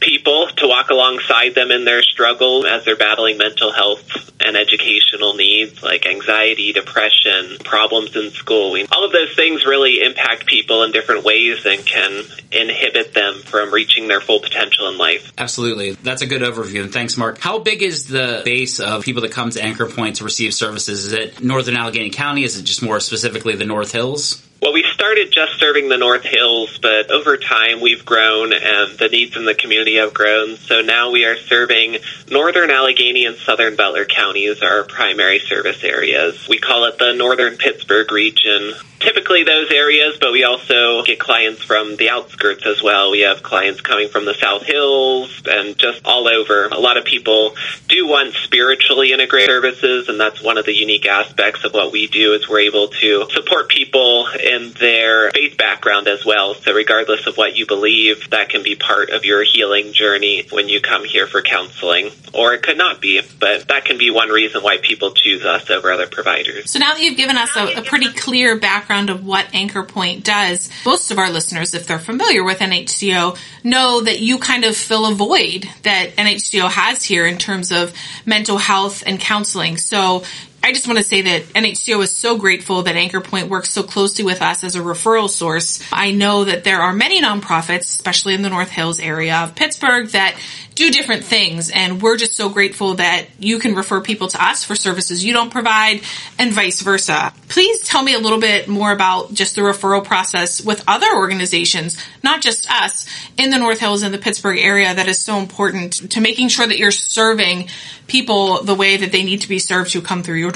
people 0.00 0.48
to 0.56 0.68
walk 0.68 0.90
alongside 0.90 1.54
them 1.54 1.70
in 1.70 1.84
their 1.84 2.02
struggle 2.02 2.66
as 2.66 2.84
they're 2.84 2.96
battling 2.96 3.38
mental 3.38 3.72
health 3.72 4.32
and 4.40 4.56
educational 4.56 5.34
needs 5.34 5.82
like 5.82 6.06
anxiety, 6.06 6.72
depression, 6.72 7.56
problems 7.64 8.14
in 8.14 8.30
school. 8.30 8.76
All 8.92 9.04
of 9.04 9.12
those 9.12 9.34
things 9.34 9.64
really 9.64 10.00
impact 10.02 10.46
people 10.46 10.82
in 10.82 10.92
different 10.92 11.24
ways 11.24 11.64
and 11.64 11.84
can 11.84 12.22
inhibit 12.52 13.14
them 13.14 13.40
from 13.40 13.72
reaching 13.72 14.08
their 14.08 14.20
full 14.20 14.40
potential 14.40 14.88
in 14.88 14.98
life. 14.98 15.32
Absolutely. 15.38 15.92
That's 15.92 16.22
a 16.22 16.26
good 16.26 16.42
overview. 16.42 16.82
And 16.82 16.92
thanks, 16.92 17.16
Mark. 17.16 17.38
How 17.38 17.58
big 17.58 17.82
is 17.82 18.06
the 18.06 18.42
base 18.44 18.78
of 18.78 19.04
people 19.04 19.22
that 19.22 19.32
come 19.32 19.50
to 19.50 19.62
Anchor 19.62 19.86
Point 19.86 20.16
to 20.16 20.24
receive 20.24 20.54
services? 20.54 21.06
Is 21.06 21.12
it 21.12 21.42
Northern 21.42 21.76
Allegheny 21.76 22.10
County? 22.10 22.44
Is 22.44 22.58
it 22.58 22.62
just 22.62 22.82
more 22.82 23.00
specifically 23.00 23.56
the 23.56 23.64
North 23.64 23.92
Hills? 23.92 24.42
Well, 24.62 24.72
we 24.72 24.84
started 24.96 25.30
just 25.30 25.60
serving 25.60 25.90
the 25.90 25.98
North 25.98 26.22
Hills, 26.22 26.78
but 26.78 27.10
over 27.10 27.36
time 27.36 27.82
we've 27.82 28.06
grown 28.06 28.54
and 28.54 28.98
the 28.98 29.08
needs 29.10 29.36
in 29.36 29.44
the 29.44 29.54
community 29.54 29.96
have 29.96 30.14
grown. 30.14 30.56
So 30.56 30.80
now 30.80 31.10
we 31.10 31.26
are 31.26 31.36
serving 31.36 31.98
Northern 32.30 32.70
Allegheny 32.70 33.26
and 33.26 33.36
Southern 33.36 33.76
Butler 33.76 34.06
counties, 34.06 34.62
are 34.62 34.78
our 34.78 34.84
primary 34.84 35.40
service 35.40 35.84
areas. 35.84 36.48
We 36.48 36.58
call 36.58 36.86
it 36.86 36.98
the 36.98 37.12
Northern 37.12 37.58
Pittsburgh 37.58 38.10
region 38.10 38.72
typically 39.00 39.44
those 39.44 39.70
areas, 39.70 40.18
but 40.20 40.32
we 40.32 40.44
also 40.44 41.02
get 41.02 41.18
clients 41.18 41.62
from 41.62 41.96
the 41.96 42.10
outskirts 42.10 42.66
as 42.66 42.82
well. 42.82 43.10
We 43.10 43.20
have 43.20 43.42
clients 43.42 43.80
coming 43.80 44.08
from 44.08 44.24
the 44.24 44.34
South 44.34 44.62
Hills 44.62 45.42
and 45.46 45.76
just 45.78 46.04
all 46.04 46.28
over. 46.28 46.66
A 46.66 46.78
lot 46.78 46.96
of 46.96 47.04
people 47.04 47.54
do 47.88 48.06
want 48.06 48.34
spiritually 48.34 49.12
integrated 49.12 49.48
services, 49.48 50.08
and 50.08 50.18
that's 50.18 50.42
one 50.42 50.58
of 50.58 50.66
the 50.66 50.74
unique 50.74 51.06
aspects 51.06 51.64
of 51.64 51.72
what 51.72 51.92
we 51.92 52.06
do 52.06 52.32
is 52.32 52.48
we're 52.48 52.60
able 52.60 52.88
to 52.88 53.28
support 53.30 53.68
people 53.68 54.28
in 54.28 54.72
their 54.86 55.30
faith 55.32 55.56
background 55.56 56.08
as 56.08 56.24
well. 56.24 56.54
So 56.54 56.72
regardless 56.72 57.26
of 57.26 57.36
what 57.36 57.56
you 57.56 57.66
believe, 57.66 58.30
that 58.30 58.48
can 58.48 58.62
be 58.62 58.76
part 58.76 59.10
of 59.10 59.24
your 59.24 59.42
healing 59.42 59.92
journey 59.92 60.46
when 60.50 60.68
you 60.68 60.80
come 60.80 61.04
here 61.04 61.26
for 61.26 61.42
counseling. 61.42 62.10
Or 62.32 62.54
it 62.54 62.62
could 62.62 62.78
not 62.78 63.00
be, 63.00 63.20
but 63.40 63.68
that 63.68 63.84
can 63.84 63.98
be 63.98 64.10
one 64.10 64.28
reason 64.28 64.62
why 64.62 64.78
people 64.78 65.12
choose 65.12 65.44
us 65.44 65.70
over 65.70 65.90
other 65.90 66.06
providers. 66.06 66.70
So 66.70 66.78
now 66.78 66.94
that 66.94 67.02
you've 67.02 67.16
given 67.16 67.36
us 67.36 67.56
a, 67.56 67.80
a 67.80 67.82
pretty 67.82 68.12
clear 68.12 68.58
background 68.58 68.76
background 68.86 69.10
of 69.10 69.26
what 69.26 69.46
Anchor 69.54 69.82
Point 69.82 70.24
does, 70.24 70.70
most 70.84 71.10
of 71.10 71.18
our 71.18 71.30
listeners, 71.30 71.74
if 71.74 71.86
they're 71.86 71.98
familiar 71.98 72.44
with 72.44 72.58
NHCO, 72.58 73.38
know 73.64 74.00
that 74.02 74.20
you 74.20 74.38
kind 74.38 74.64
of 74.64 74.76
fill 74.76 75.10
a 75.10 75.14
void 75.14 75.68
that 75.82 76.14
NHCO 76.16 76.68
has 76.68 77.02
here 77.02 77.26
in 77.26 77.38
terms 77.38 77.72
of 77.72 77.92
mental 78.24 78.58
health 78.58 79.02
and 79.06 79.18
counseling. 79.18 79.76
So 79.76 80.22
I 80.66 80.72
just 80.72 80.88
want 80.88 80.98
to 80.98 81.04
say 81.04 81.22
that 81.22 81.42
NHCO 81.54 82.02
is 82.02 82.10
so 82.10 82.38
grateful 82.38 82.82
that 82.82 82.96
Anchor 82.96 83.20
Point 83.20 83.48
works 83.48 83.70
so 83.70 83.84
closely 83.84 84.24
with 84.24 84.42
us 84.42 84.64
as 84.64 84.74
a 84.74 84.80
referral 84.80 85.30
source. 85.30 85.80
I 85.92 86.10
know 86.10 86.42
that 86.42 86.64
there 86.64 86.80
are 86.80 86.92
many 86.92 87.22
nonprofits, 87.22 87.82
especially 87.82 88.34
in 88.34 88.42
the 88.42 88.50
North 88.50 88.70
Hills 88.70 88.98
area 88.98 89.36
of 89.44 89.54
Pittsburgh, 89.54 90.08
that 90.08 90.36
do 90.74 90.90
different 90.90 91.24
things. 91.24 91.70
And 91.70 92.02
we're 92.02 92.16
just 92.16 92.34
so 92.34 92.48
grateful 92.48 92.94
that 92.94 93.26
you 93.38 93.58
can 93.58 93.74
refer 93.74 94.00
people 94.00 94.28
to 94.28 94.44
us 94.44 94.62
for 94.62 94.74
services 94.74 95.24
you 95.24 95.32
don't 95.32 95.50
provide 95.50 96.02
and 96.38 96.52
vice 96.52 96.82
versa. 96.82 97.32
Please 97.48 97.80
tell 97.86 98.02
me 98.02 98.14
a 98.14 98.18
little 98.18 98.40
bit 98.40 98.68
more 98.68 98.92
about 98.92 99.32
just 99.32 99.54
the 99.54 99.62
referral 99.62 100.04
process 100.04 100.60
with 100.60 100.84
other 100.86 101.14
organizations, 101.14 101.96
not 102.22 102.42
just 102.42 102.70
us 102.70 103.06
in 103.38 103.50
the 103.50 103.58
North 103.58 103.80
Hills 103.80 104.02
and 104.02 104.12
the 104.12 104.18
Pittsburgh 104.18 104.58
area 104.58 104.94
that 104.94 105.08
is 105.08 105.18
so 105.18 105.38
important 105.38 106.10
to 106.10 106.20
making 106.20 106.48
sure 106.48 106.66
that 106.66 106.78
you're 106.78 106.90
serving 106.90 107.68
people 108.06 108.62
the 108.62 108.74
way 108.74 108.98
that 108.98 109.12
they 109.12 109.24
need 109.24 109.40
to 109.40 109.48
be 109.48 109.58
served 109.58 109.92
who 109.92 110.00
come 110.00 110.22
through 110.22 110.36
your 110.36 110.52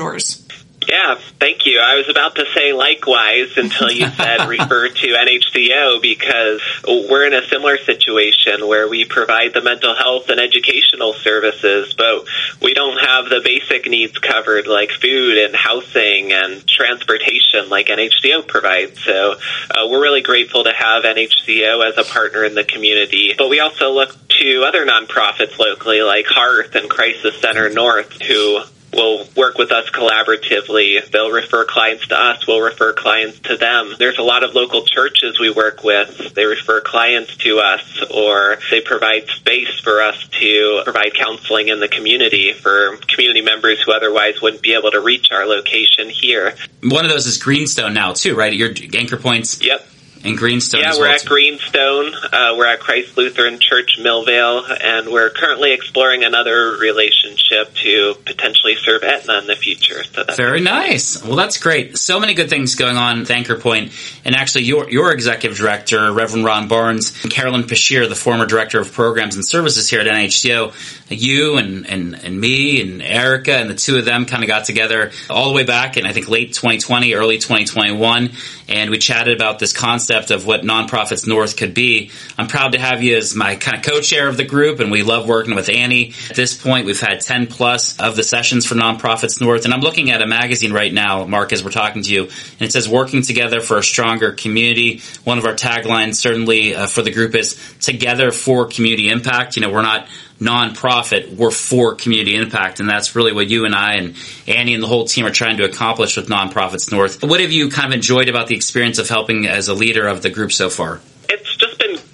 Yeah, 0.90 1.16
thank 1.38 1.66
you. 1.66 1.78
I 1.78 1.96
was 1.96 2.08
about 2.08 2.36
to 2.36 2.46
say 2.54 2.72
likewise 2.72 3.56
until 3.56 3.90
you 3.90 4.08
said 4.08 4.44
refer 4.48 4.88
to 4.88 5.06
NHCO 5.06 6.00
because 6.00 6.60
we're 6.84 7.26
in 7.26 7.34
a 7.34 7.46
similar 7.46 7.76
situation 7.78 8.66
where 8.66 8.88
we 8.88 9.04
provide 9.04 9.52
the 9.52 9.60
mental 9.60 9.94
health 9.94 10.30
and 10.30 10.40
educational 10.40 11.12
services, 11.12 11.94
but 11.94 12.24
we 12.62 12.72
don't 12.72 12.98
have 12.98 13.26
the 13.26 13.40
basic 13.44 13.88
needs 13.88 14.18
covered 14.18 14.66
like 14.66 14.90
food 14.90 15.38
and 15.38 15.54
housing 15.54 16.32
and 16.32 16.66
transportation 16.66 17.68
like 17.68 17.86
NHCO 17.86 18.48
provides. 18.48 19.00
So 19.04 19.34
uh, 19.70 19.86
we're 19.88 20.02
really 20.02 20.22
grateful 20.22 20.64
to 20.64 20.72
have 20.72 21.04
NHCO 21.04 21.88
as 21.88 21.98
a 21.98 22.10
partner 22.10 22.42
in 22.44 22.54
the 22.54 22.64
community. 22.64 23.34
But 23.36 23.50
we 23.50 23.60
also 23.60 23.92
look 23.92 24.16
to 24.28 24.64
other 24.66 24.86
nonprofits 24.86 25.58
locally 25.58 26.02
like 26.02 26.26
Hearth 26.26 26.74
and 26.74 26.88
Crisis 26.88 27.38
Center 27.40 27.68
North 27.68 28.20
who 28.22 28.62
will 28.92 29.26
work 29.36 29.58
with 29.58 29.72
us 29.72 29.88
collaboratively. 29.90 31.10
They'll 31.10 31.30
refer 31.30 31.64
clients 31.64 32.08
to 32.08 32.16
us. 32.16 32.46
We'll 32.46 32.60
refer 32.60 32.92
clients 32.92 33.38
to 33.40 33.56
them. 33.56 33.94
There's 33.98 34.18
a 34.18 34.22
lot 34.22 34.42
of 34.42 34.54
local 34.54 34.84
churches 34.84 35.38
we 35.38 35.50
work 35.50 35.84
with. 35.84 36.34
They 36.34 36.44
refer 36.44 36.80
clients 36.80 37.36
to 37.38 37.60
us 37.60 38.02
or 38.10 38.58
they 38.70 38.80
provide 38.80 39.28
space 39.28 39.80
for 39.80 40.02
us 40.02 40.28
to 40.40 40.82
provide 40.84 41.14
counseling 41.14 41.68
in 41.68 41.80
the 41.80 41.88
community 41.88 42.52
for 42.52 42.96
community 43.08 43.42
members 43.42 43.82
who 43.82 43.92
otherwise 43.92 44.40
wouldn't 44.40 44.62
be 44.62 44.74
able 44.74 44.90
to 44.90 45.00
reach 45.00 45.30
our 45.30 45.46
location 45.46 46.08
here. 46.08 46.54
One 46.82 47.04
of 47.04 47.10
those 47.10 47.26
is 47.26 47.38
Greenstone 47.38 47.94
now 47.94 48.12
too, 48.12 48.34
right? 48.34 48.52
Your 48.52 48.70
anchor 48.94 49.16
points. 49.16 49.62
Yep 49.62 49.86
in 50.24 50.36
Greenstone. 50.36 50.82
Yeah, 50.82 50.92
we're 50.94 51.02
well 51.02 51.14
at 51.14 51.20
too. 51.20 51.28
Greenstone. 51.28 52.12
Uh, 52.32 52.54
we're 52.56 52.66
at 52.66 52.80
Christ 52.80 53.16
Lutheran 53.16 53.58
Church 53.58 53.98
Millvale, 53.98 54.64
and 54.82 55.08
we're 55.08 55.30
currently 55.30 55.72
exploring 55.72 56.24
another 56.24 56.76
relationship 56.76 57.74
to 57.82 58.14
potentially 58.26 58.74
serve 58.76 59.02
Etna 59.02 59.38
in 59.38 59.46
the 59.46 59.56
future. 59.56 60.04
So 60.04 60.24
that's 60.24 60.36
very 60.36 60.60
nice. 60.60 61.24
Well, 61.24 61.36
that's 61.36 61.58
great. 61.58 61.96
So 61.96 62.20
many 62.20 62.34
good 62.34 62.50
things 62.50 62.74
going 62.74 62.96
on 62.96 63.22
at 63.22 63.30
Anchor 63.30 63.56
Point, 63.56 63.92
and 64.24 64.34
actually, 64.34 64.64
your 64.64 64.90
your 64.90 65.12
executive 65.12 65.56
director, 65.56 66.12
Reverend 66.12 66.44
Ron 66.44 66.68
Barnes, 66.68 67.18
and 67.22 67.32
Carolyn 67.32 67.62
Pashir, 67.62 68.08
the 68.08 68.14
former 68.14 68.46
director 68.46 68.80
of 68.80 68.92
programs 68.92 69.36
and 69.36 69.46
services 69.46 69.88
here 69.88 70.00
at 70.00 70.06
NHCO, 70.06 71.08
you 71.08 71.56
and 71.56 71.88
and 71.88 72.14
and 72.14 72.38
me 72.38 72.82
and 72.82 73.02
Erica 73.02 73.54
and 73.56 73.70
the 73.70 73.74
two 73.74 73.96
of 73.96 74.04
them 74.04 74.26
kind 74.26 74.42
of 74.42 74.48
got 74.48 74.66
together 74.66 75.12
all 75.30 75.48
the 75.48 75.54
way 75.54 75.64
back 75.64 75.96
in 75.96 76.04
I 76.04 76.12
think 76.12 76.28
late 76.28 76.52
2020, 76.52 77.14
early 77.14 77.38
2021, 77.38 78.32
and 78.68 78.90
we 78.90 78.98
chatted 78.98 79.34
about 79.34 79.58
this 79.58 79.72
concept 79.72 80.09
concept 80.10 80.30
of 80.32 80.46
what 80.46 80.62
Nonprofits 80.62 81.26
North 81.26 81.56
could 81.56 81.72
be. 81.72 82.10
I'm 82.36 82.48
proud 82.48 82.72
to 82.72 82.80
have 82.80 83.02
you 83.02 83.16
as 83.16 83.34
my 83.34 83.54
kind 83.54 83.76
of 83.76 83.84
co-chair 83.84 84.28
of 84.28 84.36
the 84.36 84.44
group, 84.44 84.80
and 84.80 84.90
we 84.90 85.02
love 85.02 85.28
working 85.28 85.54
with 85.54 85.68
Annie. 85.68 86.14
At 86.28 86.36
this 86.36 86.60
point, 86.60 86.86
we've 86.86 87.00
had 87.00 87.20
10 87.20 87.46
plus 87.46 87.98
of 88.00 88.16
the 88.16 88.24
sessions 88.24 88.66
for 88.66 88.74
Nonprofits 88.74 89.40
North, 89.40 89.64
and 89.64 89.72
I'm 89.72 89.80
looking 89.80 90.10
at 90.10 90.20
a 90.20 90.26
magazine 90.26 90.72
right 90.72 90.92
now, 90.92 91.26
Mark, 91.26 91.52
as 91.52 91.62
we're 91.62 91.70
talking 91.70 92.02
to 92.02 92.12
you, 92.12 92.22
and 92.24 92.62
it 92.62 92.72
says 92.72 92.88
"Working 92.88 93.22
Together 93.22 93.60
for 93.60 93.78
a 93.78 93.82
Stronger 93.82 94.32
Community." 94.32 95.00
One 95.24 95.38
of 95.38 95.46
our 95.46 95.54
taglines, 95.54 96.16
certainly 96.16 96.74
uh, 96.74 96.86
for 96.86 97.02
the 97.02 97.12
group, 97.12 97.34
is 97.36 97.56
"Together 97.80 98.32
for 98.32 98.66
Community 98.66 99.08
Impact." 99.08 99.56
You 99.56 99.62
know, 99.62 99.70
we're 99.70 99.82
not 99.82 100.08
nonprofit, 100.40 101.34
we're 101.34 101.50
for 101.50 101.94
community 101.94 102.34
impact. 102.34 102.80
And 102.80 102.88
that's 102.88 103.14
really 103.14 103.32
what 103.32 103.48
you 103.48 103.66
and 103.66 103.74
I 103.74 103.94
and 103.94 104.16
Annie 104.48 104.74
and 104.74 104.82
the 104.82 104.88
whole 104.88 105.04
team 105.04 105.26
are 105.26 105.30
trying 105.30 105.58
to 105.58 105.64
accomplish 105.64 106.16
with 106.16 106.28
Nonprofits 106.28 106.90
North. 106.90 107.22
What 107.22 107.40
have 107.40 107.52
you 107.52 107.68
kind 107.68 107.86
of 107.86 107.92
enjoyed 107.92 108.28
about 108.28 108.46
the 108.46 108.56
experience 108.56 108.98
of 108.98 109.08
helping 109.08 109.46
as 109.46 109.68
a 109.68 109.74
leader 109.74 110.06
of 110.08 110.22
the 110.22 110.30
group 110.30 110.52
so 110.52 110.70
far? 110.70 111.00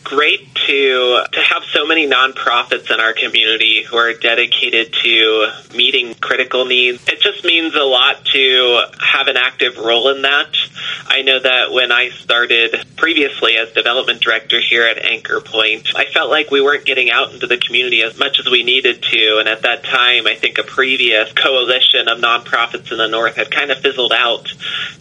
Great 0.09 0.55
to 0.55 1.25
to 1.33 1.41
have 1.41 1.65
so 1.73 1.85
many 1.85 2.09
nonprofits 2.09 2.95
in 2.95 3.01
our 3.01 3.13
community 3.13 3.83
who 3.83 3.97
are 3.97 4.13
dedicated 4.15 4.93
to 5.03 5.49
meeting 5.75 6.15
critical 6.15 6.65
needs. 6.65 7.03
It 7.09 7.21
just 7.21 7.45
means 7.45 7.75
a 7.75 7.83
lot 7.83 8.25
to 8.27 8.83
have 9.01 9.27
an 9.27 9.37
active 9.37 9.77
role 9.77 10.09
in 10.11 10.23
that. 10.23 10.55
I 11.09 11.23
know 11.23 11.41
that 11.41 11.73
when 11.73 11.93
I 11.93 12.11
started 12.11 12.75
previously 12.97 13.57
as 13.57 13.73
development 13.73 14.21
director 14.21 14.61
here 14.61 14.87
at 14.87 14.99
Anchor 14.99 15.41
Point, 15.41 15.89
I 15.95 16.07
felt 16.07 16.31
like 16.31 16.51
we 16.51 16.61
weren't 16.61 16.85
getting 16.85 17.11
out 17.11 17.33
into 17.33 17.47
the 17.47 17.59
community 17.59 18.03
as 18.03 18.19
much 18.19 18.39
as 18.39 18.51
we 18.51 18.63
needed 18.63 19.03
to. 19.03 19.39
And 19.39 19.49
at 19.49 19.63
that 19.63 19.85
time, 19.85 20.27
I 20.27 20.35
think 20.35 20.59
a 20.59 20.63
previous 20.63 21.33
coalition 21.33 22.09
of 22.09 22.19
nonprofits 22.19 22.91
in 22.91 22.99
the 22.99 23.09
North 23.09 23.37
had 23.37 23.51
kind 23.51 23.71
of 23.71 23.79
fizzled 23.79 24.13
out. 24.13 24.53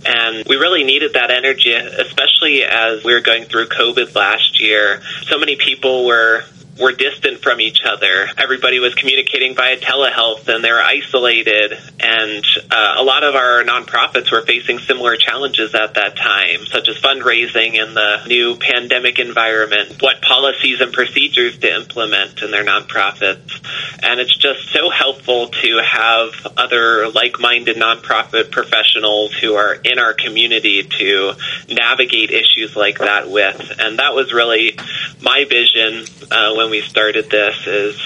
And 0.05 0.45
we 0.47 0.55
really 0.55 0.83
needed 0.83 1.13
that 1.13 1.31
energy, 1.31 1.73
especially 1.73 2.63
as 2.63 3.03
we 3.03 3.13
were 3.13 3.21
going 3.21 3.45
through 3.45 3.67
COVID 3.67 4.15
last 4.15 4.61
year. 4.61 4.94
So 5.23 5.37
many 5.37 5.55
people 5.55 6.05
were 6.05 6.43
were 6.79 6.91
distant 6.91 7.41
from 7.41 7.61
each 7.61 7.79
other. 7.85 8.27
Everybody 8.37 8.79
was 8.79 8.93
communicating 8.95 9.55
via 9.55 9.77
telehealth 9.77 10.47
and 10.47 10.63
they 10.63 10.71
were 10.71 10.81
isolated. 10.81 11.73
And 11.99 12.45
uh, 12.69 12.95
a 12.97 13.03
lot 13.03 13.23
of 13.23 13.35
our 13.35 13.63
nonprofits 13.63 14.31
were 14.31 14.41
facing 14.41 14.79
similar 14.79 15.15
challenges 15.15 15.73
at 15.73 15.93
that 15.93 16.17
time, 16.17 16.65
such 16.65 16.89
as 16.89 16.97
fundraising 16.97 17.75
in 17.75 17.93
the 17.93 18.25
new 18.27 18.57
pandemic 18.57 19.19
environment, 19.19 20.01
what 20.01 20.21
policies 20.21 20.81
and 20.81 20.91
procedures 20.91 21.57
to 21.59 21.73
implement 21.73 22.41
in 22.41 22.51
their 22.51 22.65
nonprofits. 22.65 23.61
And 24.03 24.19
it's 24.19 24.37
just 24.37 24.69
so 24.69 24.89
helpful 24.89 25.47
to 25.47 25.81
have 25.81 26.31
other 26.57 27.09
like-minded 27.09 27.77
nonprofit 27.77 28.51
professionals 28.51 29.33
who 29.33 29.55
are 29.55 29.73
in 29.75 29.97
our 29.97 30.13
community 30.13 30.83
to 30.83 31.33
navigate 31.69 32.31
issues 32.31 32.75
like 32.75 32.97
that 32.97 33.29
with. 33.29 33.79
And 33.79 33.99
that 33.99 34.13
was 34.13 34.33
really 34.33 34.77
my 35.21 35.45
vision 35.45 36.05
uh, 36.29 36.53
when 36.55 36.64
when 36.65 36.71
we 36.71 36.81
started 36.81 37.29
this 37.29 37.67
is 37.67 37.99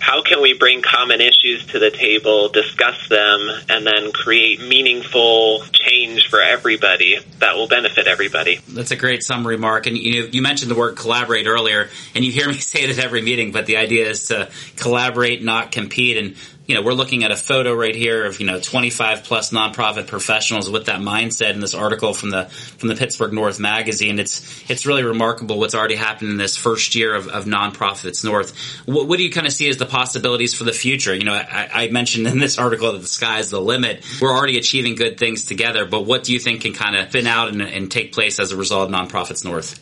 how 0.00 0.22
can 0.22 0.40
we 0.40 0.54
bring 0.54 0.80
common 0.80 1.20
issues 1.20 1.66
to 1.66 1.78
the 1.78 1.90
table, 1.90 2.48
discuss 2.48 3.06
them, 3.08 3.50
and 3.68 3.86
then 3.86 4.12
create 4.12 4.62
meaningful 4.62 5.62
change 5.72 6.28
for 6.30 6.40
everybody 6.40 7.18
that 7.40 7.56
will 7.56 7.68
benefit 7.68 8.06
everybody. 8.06 8.60
That's 8.66 8.92
a 8.92 8.96
great 8.96 9.22
summary, 9.22 9.58
Mark. 9.58 9.86
And 9.86 9.98
you 9.98 10.30
you 10.32 10.40
mentioned 10.40 10.70
the 10.70 10.74
word 10.74 10.96
collaborate 10.96 11.46
earlier, 11.46 11.90
and 12.14 12.24
you 12.24 12.32
hear 12.32 12.48
me 12.48 12.54
say 12.60 12.80
it 12.80 12.90
at 12.90 13.04
every 13.04 13.20
meeting. 13.20 13.52
But 13.52 13.66
the 13.66 13.76
idea 13.76 14.08
is 14.08 14.28
to 14.28 14.50
collaborate, 14.76 15.44
not 15.44 15.70
compete. 15.70 16.16
And 16.16 16.36
you 16.68 16.74
know, 16.74 16.82
we're 16.82 16.92
looking 16.92 17.24
at 17.24 17.30
a 17.30 17.36
photo 17.36 17.72
right 17.72 17.96
here 17.96 18.26
of, 18.26 18.40
you 18.40 18.46
know, 18.46 18.60
25 18.60 19.24
plus 19.24 19.52
nonprofit 19.52 20.06
professionals 20.06 20.68
with 20.70 20.84
that 20.84 21.00
mindset 21.00 21.54
in 21.54 21.60
this 21.60 21.72
article 21.72 22.12
from 22.12 22.28
the, 22.28 22.44
from 22.44 22.90
the 22.90 22.94
Pittsburgh 22.94 23.32
North 23.32 23.58
magazine. 23.58 24.18
It's, 24.18 24.70
it's 24.70 24.84
really 24.84 25.02
remarkable 25.02 25.58
what's 25.58 25.74
already 25.74 25.94
happened 25.94 26.30
in 26.30 26.36
this 26.36 26.58
first 26.58 26.94
year 26.94 27.14
of, 27.14 27.26
of 27.28 27.46
nonprofits 27.46 28.22
North. 28.22 28.54
What, 28.84 29.08
what, 29.08 29.16
do 29.16 29.24
you 29.24 29.30
kind 29.30 29.46
of 29.46 29.52
see 29.54 29.70
as 29.70 29.78
the 29.78 29.86
possibilities 29.86 30.52
for 30.52 30.64
the 30.64 30.74
future? 30.74 31.14
You 31.14 31.24
know, 31.24 31.32
I, 31.32 31.70
I 31.72 31.88
mentioned 31.88 32.26
in 32.26 32.38
this 32.38 32.58
article 32.58 32.92
that 32.92 33.00
the 33.00 33.06
sky's 33.06 33.48
the 33.48 33.62
limit. 33.62 34.04
We're 34.20 34.36
already 34.36 34.58
achieving 34.58 34.94
good 34.94 35.18
things 35.18 35.46
together, 35.46 35.86
but 35.86 36.04
what 36.04 36.24
do 36.24 36.34
you 36.34 36.38
think 36.38 36.60
can 36.60 36.74
kind 36.74 36.96
of 36.96 37.08
spin 37.08 37.26
out 37.26 37.48
and, 37.48 37.62
and 37.62 37.90
take 37.90 38.12
place 38.12 38.38
as 38.38 38.52
a 38.52 38.58
result 38.58 38.90
of 38.90 38.94
Nonprofits 38.94 39.42
North? 39.42 39.80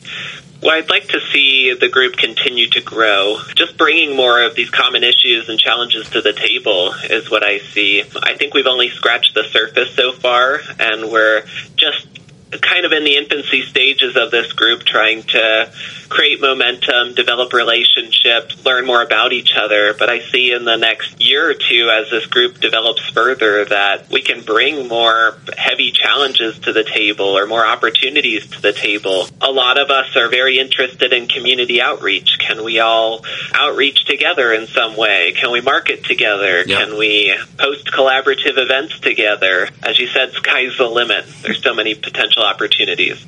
Well, 0.63 0.75
I'd 0.75 0.89
like 0.89 1.09
to 1.09 1.21
see 1.33 1.75
the 1.79 1.89
group 1.89 2.17
continue 2.17 2.71
to 2.71 2.81
grow. 2.81 3.39
Just 3.57 3.77
bringing 3.77 4.17
more 4.17 4.43
of 4.43 4.55
these 4.55 4.71
common 4.71 5.05
issues 5.05 5.49
and 5.49 5.59
challenges 5.59 6.09
to 6.11 6.23
the 6.23 6.33
table 6.33 6.76
is 7.11 7.31
what 7.31 7.43
I 7.43 7.59
see. 7.59 8.03
I 8.23 8.35
think 8.35 8.55
we've 8.55 8.67
only 8.67 8.91
scratched 8.91 9.35
the 9.35 9.45
surface 9.45 9.95
so 9.95 10.13
far, 10.13 10.61
and 10.79 11.11
we're 11.11 11.45
just 11.77 12.07
kind 12.51 12.85
of 12.85 12.93
in 12.93 13.05
the 13.05 13.17
infancy 13.17 13.63
stages 13.63 14.17
of 14.17 14.31
this 14.31 14.53
group 14.53 14.85
trying 14.85 15.23
to 15.25 15.73
create 16.09 16.41
momentum, 16.41 17.15
develop 17.15 17.53
relationships, 17.53 18.65
learn 18.65 18.87
more 18.87 19.03
about 19.03 19.33
each 19.33 19.53
other. 19.57 19.95
But 19.95 20.09
I 20.09 20.21
see 20.21 20.53
in 20.53 20.65
the 20.65 20.77
next 20.77 21.21
year 21.21 21.51
or 21.51 21.55
two, 21.55 21.91
as 21.91 22.11
this 22.11 22.27
group 22.27 22.61
develops 22.61 23.09
further, 23.11 23.65
that 23.65 24.09
we 24.11 24.23
can 24.23 24.43
bring 24.43 24.89
more 24.89 25.37
heavy 25.57 25.91
challenges 25.91 26.59
to 26.61 26.73
the 26.73 26.85
table 26.85 27.37
or 27.37 27.47
more 27.47 27.67
opportunities 27.67 28.47
to 28.51 28.63
the 28.63 28.73
table. 28.73 29.27
A 29.41 29.51
lot 29.51 29.81
of 29.81 29.91
us 29.91 30.15
are 30.17 30.29
very 30.29 30.59
interested 30.59 31.13
in 31.13 31.27
community 31.27 31.81
outreach. 31.83 32.39
Can 32.39 32.65
we 32.65 32.79
all 32.79 33.25
outreach 33.53 34.05
together 34.05 34.53
in 34.53 34.69
some 34.69 34.97
way? 34.97 35.33
Can 35.37 35.51
we 35.51 35.61
market 35.61 36.05
together? 36.05 36.65
Can 36.65 36.97
we 36.97 37.37
host 37.59 37.87
collaborative 37.87 38.59
events 38.59 39.01
together? 39.01 39.69
As 39.83 39.99
you 39.99 40.07
said, 40.07 40.33
sky's 40.33 40.77
the 40.79 40.87
limit. 40.87 41.27
There's 41.43 41.63
so 41.63 41.75
many 41.75 41.95
potential 41.95 42.36
opportunities. 42.43 43.25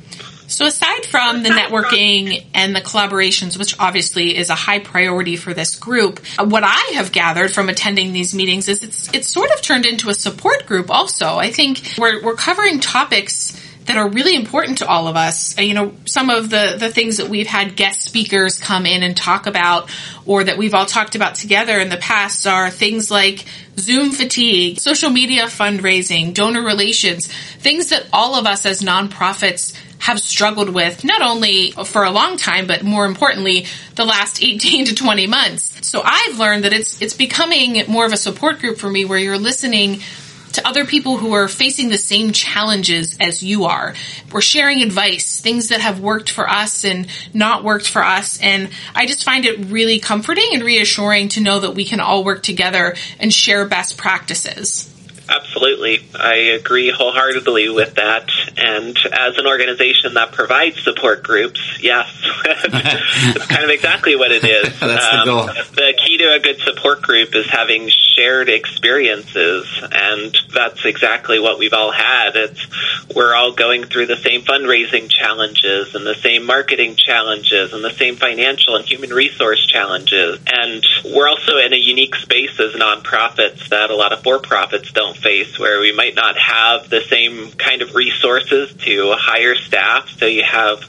So 0.48 0.64
aside 0.64 1.04
from 1.04 1.42
the 1.42 1.50
networking 1.50 2.46
and 2.54 2.74
the 2.74 2.80
collaborations, 2.80 3.58
which 3.58 3.78
obviously 3.78 4.34
is 4.34 4.48
a 4.48 4.54
high 4.54 4.78
priority 4.78 5.36
for 5.36 5.52
this 5.52 5.74
group, 5.76 6.20
what 6.38 6.64
I 6.64 6.92
have 6.94 7.12
gathered 7.12 7.50
from 7.50 7.68
attending 7.68 8.14
these 8.14 8.34
meetings 8.34 8.66
is 8.66 8.82
it's 8.82 9.12
it's 9.12 9.28
sort 9.28 9.50
of 9.50 9.60
turned 9.60 9.84
into 9.84 10.08
a 10.08 10.14
support 10.14 10.64
group 10.64 10.90
also. 10.90 11.36
I 11.36 11.50
think 11.50 11.82
we're 11.98 12.22
we're 12.22 12.34
covering 12.34 12.80
topics 12.80 13.57
that 13.88 13.96
are 13.96 14.08
really 14.08 14.36
important 14.36 14.78
to 14.78 14.86
all 14.86 15.08
of 15.08 15.16
us. 15.16 15.58
You 15.58 15.72
know, 15.72 15.94
some 16.04 16.28
of 16.28 16.50
the, 16.50 16.76
the 16.78 16.90
things 16.90 17.16
that 17.16 17.30
we've 17.30 17.46
had 17.46 17.74
guest 17.74 18.02
speakers 18.02 18.58
come 18.58 18.84
in 18.84 19.02
and 19.02 19.16
talk 19.16 19.46
about 19.46 19.90
or 20.26 20.44
that 20.44 20.58
we've 20.58 20.74
all 20.74 20.84
talked 20.84 21.14
about 21.14 21.36
together 21.36 21.80
in 21.80 21.88
the 21.88 21.96
past 21.96 22.46
are 22.46 22.68
things 22.68 23.10
like 23.10 23.46
Zoom 23.78 24.12
fatigue, 24.12 24.78
social 24.78 25.08
media 25.08 25.44
fundraising, 25.44 26.34
donor 26.34 26.62
relations, 26.62 27.28
things 27.28 27.88
that 27.88 28.06
all 28.12 28.34
of 28.34 28.46
us 28.46 28.66
as 28.66 28.82
nonprofits 28.82 29.74
have 30.00 30.20
struggled 30.20 30.68
with 30.68 31.02
not 31.02 31.22
only 31.22 31.70
for 31.70 32.04
a 32.04 32.10
long 32.10 32.36
time, 32.36 32.66
but 32.66 32.82
more 32.82 33.06
importantly, 33.06 33.64
the 33.94 34.04
last 34.04 34.42
18 34.42 34.84
to 34.84 34.94
20 34.94 35.26
months. 35.26 35.88
So 35.88 36.02
I've 36.04 36.38
learned 36.38 36.64
that 36.64 36.74
it's, 36.74 37.00
it's 37.00 37.14
becoming 37.14 37.82
more 37.88 38.04
of 38.04 38.12
a 38.12 38.18
support 38.18 38.58
group 38.58 38.76
for 38.76 38.90
me 38.90 39.06
where 39.06 39.18
you're 39.18 39.38
listening 39.38 40.02
to 40.58 40.66
other 40.66 40.84
people 40.84 41.16
who 41.16 41.32
are 41.32 41.46
facing 41.46 41.88
the 41.88 41.96
same 41.96 42.32
challenges 42.32 43.16
as 43.20 43.42
you 43.44 43.66
are. 43.66 43.94
We're 44.32 44.40
sharing 44.40 44.82
advice, 44.82 45.40
things 45.40 45.68
that 45.68 45.80
have 45.80 46.00
worked 46.00 46.30
for 46.30 46.48
us 46.48 46.84
and 46.84 47.06
not 47.32 47.62
worked 47.62 47.88
for 47.88 48.02
us. 48.02 48.40
And 48.42 48.70
I 48.92 49.06
just 49.06 49.24
find 49.24 49.44
it 49.44 49.70
really 49.70 50.00
comforting 50.00 50.48
and 50.52 50.64
reassuring 50.64 51.28
to 51.30 51.40
know 51.40 51.60
that 51.60 51.76
we 51.76 51.84
can 51.84 52.00
all 52.00 52.24
work 52.24 52.42
together 52.42 52.96
and 53.20 53.32
share 53.32 53.66
best 53.66 53.96
practices. 53.96 54.92
Absolutely. 55.28 56.00
I 56.14 56.36
agree 56.58 56.90
wholeheartedly 56.90 57.68
with 57.68 57.96
that. 57.96 58.30
And 58.56 58.96
as 59.12 59.36
an 59.36 59.46
organization 59.46 60.14
that 60.14 60.32
provides 60.32 60.82
support 60.82 61.22
groups, 61.22 61.60
yes, 61.82 62.08
it's 62.44 63.46
kind 63.46 63.64
of 63.64 63.70
exactly 63.70 64.16
what 64.16 64.32
it 64.32 64.44
is. 64.44 64.80
That's 64.80 65.04
um, 65.04 65.18
the 65.18 65.24
goal. 65.24 65.46
The 65.46 65.94
key 65.98 66.18
to 66.18 66.34
a 66.34 66.40
good 66.40 66.60
support 66.60 67.02
group 67.02 67.34
is 67.34 67.46
having 67.46 67.90
shared 68.18 68.48
experiences. 68.48 69.66
And 69.92 70.36
that's 70.52 70.84
exactly 70.84 71.38
what 71.38 71.58
we've 71.58 71.72
all 71.72 71.92
had. 71.92 72.34
It's, 72.34 72.66
we're 73.14 73.34
all 73.34 73.52
going 73.52 73.84
through 73.84 74.06
the 74.06 74.16
same 74.16 74.42
fundraising 74.42 75.08
challenges 75.08 75.94
and 75.94 76.06
the 76.06 76.14
same 76.14 76.44
marketing 76.44 76.96
challenges 76.96 77.72
and 77.72 77.84
the 77.84 77.92
same 77.92 78.16
financial 78.16 78.76
and 78.76 78.84
human 78.84 79.10
resource 79.10 79.64
challenges. 79.66 80.40
And 80.46 80.84
we're 81.04 81.28
also 81.28 81.58
in 81.58 81.72
a 81.72 81.76
unique 81.76 82.16
space 82.16 82.58
as 82.58 82.72
nonprofits 82.72 83.68
that 83.68 83.90
a 83.90 83.96
lot 83.96 84.12
of 84.12 84.22
for-profits 84.22 84.92
don't 84.92 85.16
face 85.18 85.58
where 85.58 85.80
we 85.80 85.92
might 85.92 86.14
not 86.14 86.36
have 86.36 86.88
the 86.88 87.02
same 87.02 87.52
kind 87.52 87.82
of 87.82 87.94
resources 87.94 88.74
to 88.84 89.12
hire 89.16 89.54
staff. 89.54 90.08
So 90.08 90.26
you 90.26 90.44
have 90.44 90.82